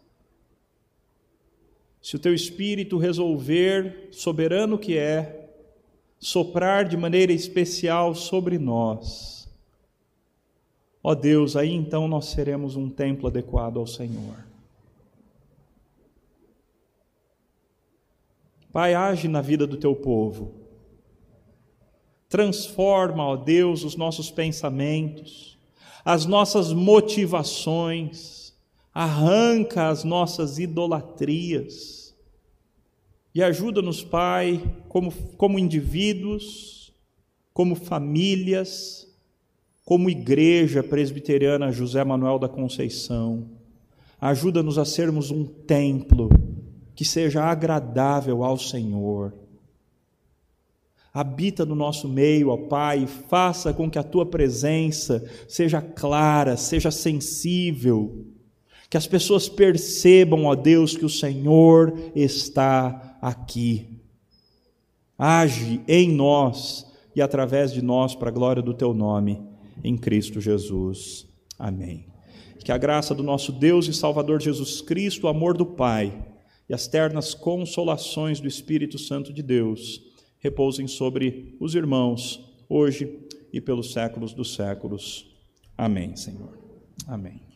se 2.03 2.17
o 2.17 2.19
teu 2.19 2.35
espírito 2.35 2.99
resolver, 2.99 4.09
soberano 4.11 4.77
que 4.77 4.99
é, 4.99 5.38
soprar 6.19 6.85
de 6.89 6.97
maneira 6.97 7.33
especial 7.33 8.15
sobre 8.15 8.59
nós. 8.59 9.49
Ó 11.03 11.15
Deus, 11.15 11.57
aí 11.57 11.73
então 11.73 12.09
nós 12.09 12.27
seremos 12.27 12.77
um 12.77 12.91
templo 12.91 13.29
adequado 13.29 13.79
ao 13.79 13.87
Senhor. 13.87 14.47
Pai, 18.73 18.95
age 18.95 19.29
na 19.29 19.41
vida 19.41 19.67
do 19.67 19.77
teu 19.77 19.95
povo. 19.95 20.55
Transforma, 22.29 23.25
ó 23.25 23.37
Deus, 23.37 23.85
os 23.85 23.97
nossos 23.97 24.31
pensamentos, 24.31 25.59
as 26.05 26.27
nossas 26.27 26.73
motivações, 26.73 28.53
arranca 28.93 29.89
as 29.89 30.05
nossas 30.05 30.59
idolatrias 30.59 32.08
e 33.39 33.43
ajuda-nos, 33.45 34.03
Pai, 34.03 34.61
como, 34.89 35.13
como 35.37 35.61
indivíduos, 35.61 36.93
como 37.55 37.77
famílias, 37.77 39.07
como 39.85 40.11
igreja 40.11 40.83
presbiteriana 40.83 41.71
José 41.71 42.03
Manuel 42.03 42.41
da 42.41 42.49
Conceição. 42.49 43.47
Ajuda-nos 44.21 44.77
a 44.77 44.85
sermos 44.85 45.31
um 45.31 45.45
templo 45.45 46.29
que 46.97 47.05
seja 47.05 47.45
agradável 47.45 48.43
ao 48.43 48.59
Senhor. 48.59 49.33
Habita 51.15 51.65
no 51.65 51.77
nosso 51.77 52.09
meio, 52.09 52.49
ó 52.49 52.57
Pai, 52.57 53.05
e 53.05 53.07
faça 53.07 53.73
com 53.73 53.89
que 53.89 54.01
a 54.01 54.03
tua 54.03 54.27
presença 54.27 55.25
seja 55.47 55.81
clara, 55.81 56.57
seja 56.57 56.91
sensível, 56.91 58.27
que 58.91 58.97
as 58.97 59.07
pessoas 59.07 59.49
percebam, 59.49 60.47
ó 60.47 60.57
Deus, 60.57 60.97
que 60.97 61.05
o 61.05 61.09
Senhor 61.09 61.97
está 62.17 63.08
aqui. 63.21 64.01
Age 65.19 65.81
em 65.89 66.11
nós 66.11 66.87
e 67.15 67.21
através 67.21 67.73
de 67.73 67.83
nós 67.83 68.15
para 68.15 68.29
a 68.29 68.33
glória 68.33 68.63
do 68.63 68.73
teu 68.73 68.95
nome, 68.95 69.43
em 69.83 69.97
Cristo 69.97 70.41
Jesus. 70.41 71.27
Amém. 71.59 72.07
Que 72.65 72.73
a 72.73 72.79
graça 72.79 73.15
do 73.15 73.23
nosso 73.23 73.51
Deus 73.51 73.89
e 73.89 73.95
Salvador 73.95 74.41
Jesus 74.41 74.81
Cristo, 74.81 75.25
o 75.25 75.29
amor 75.29 75.57
do 75.57 75.67
Pai 75.67 76.27
e 76.69 76.75
as 76.75 76.87
ternas 76.87 77.35
consolações 77.35 78.41
do 78.41 78.47
Espírito 78.47 78.99
Santo 78.99 79.33
de 79.33 79.43
Deus 79.43 80.03
repousem 80.39 80.87
sobre 80.87 81.57
os 81.59 81.75
irmãos, 81.75 82.41
hoje 82.69 83.27
e 83.53 83.61
pelos 83.61 83.93
séculos 83.93 84.33
dos 84.33 84.55
séculos. 84.55 85.27
Amém, 85.77 86.15
Senhor. 86.15 86.59
Amém. 87.07 87.48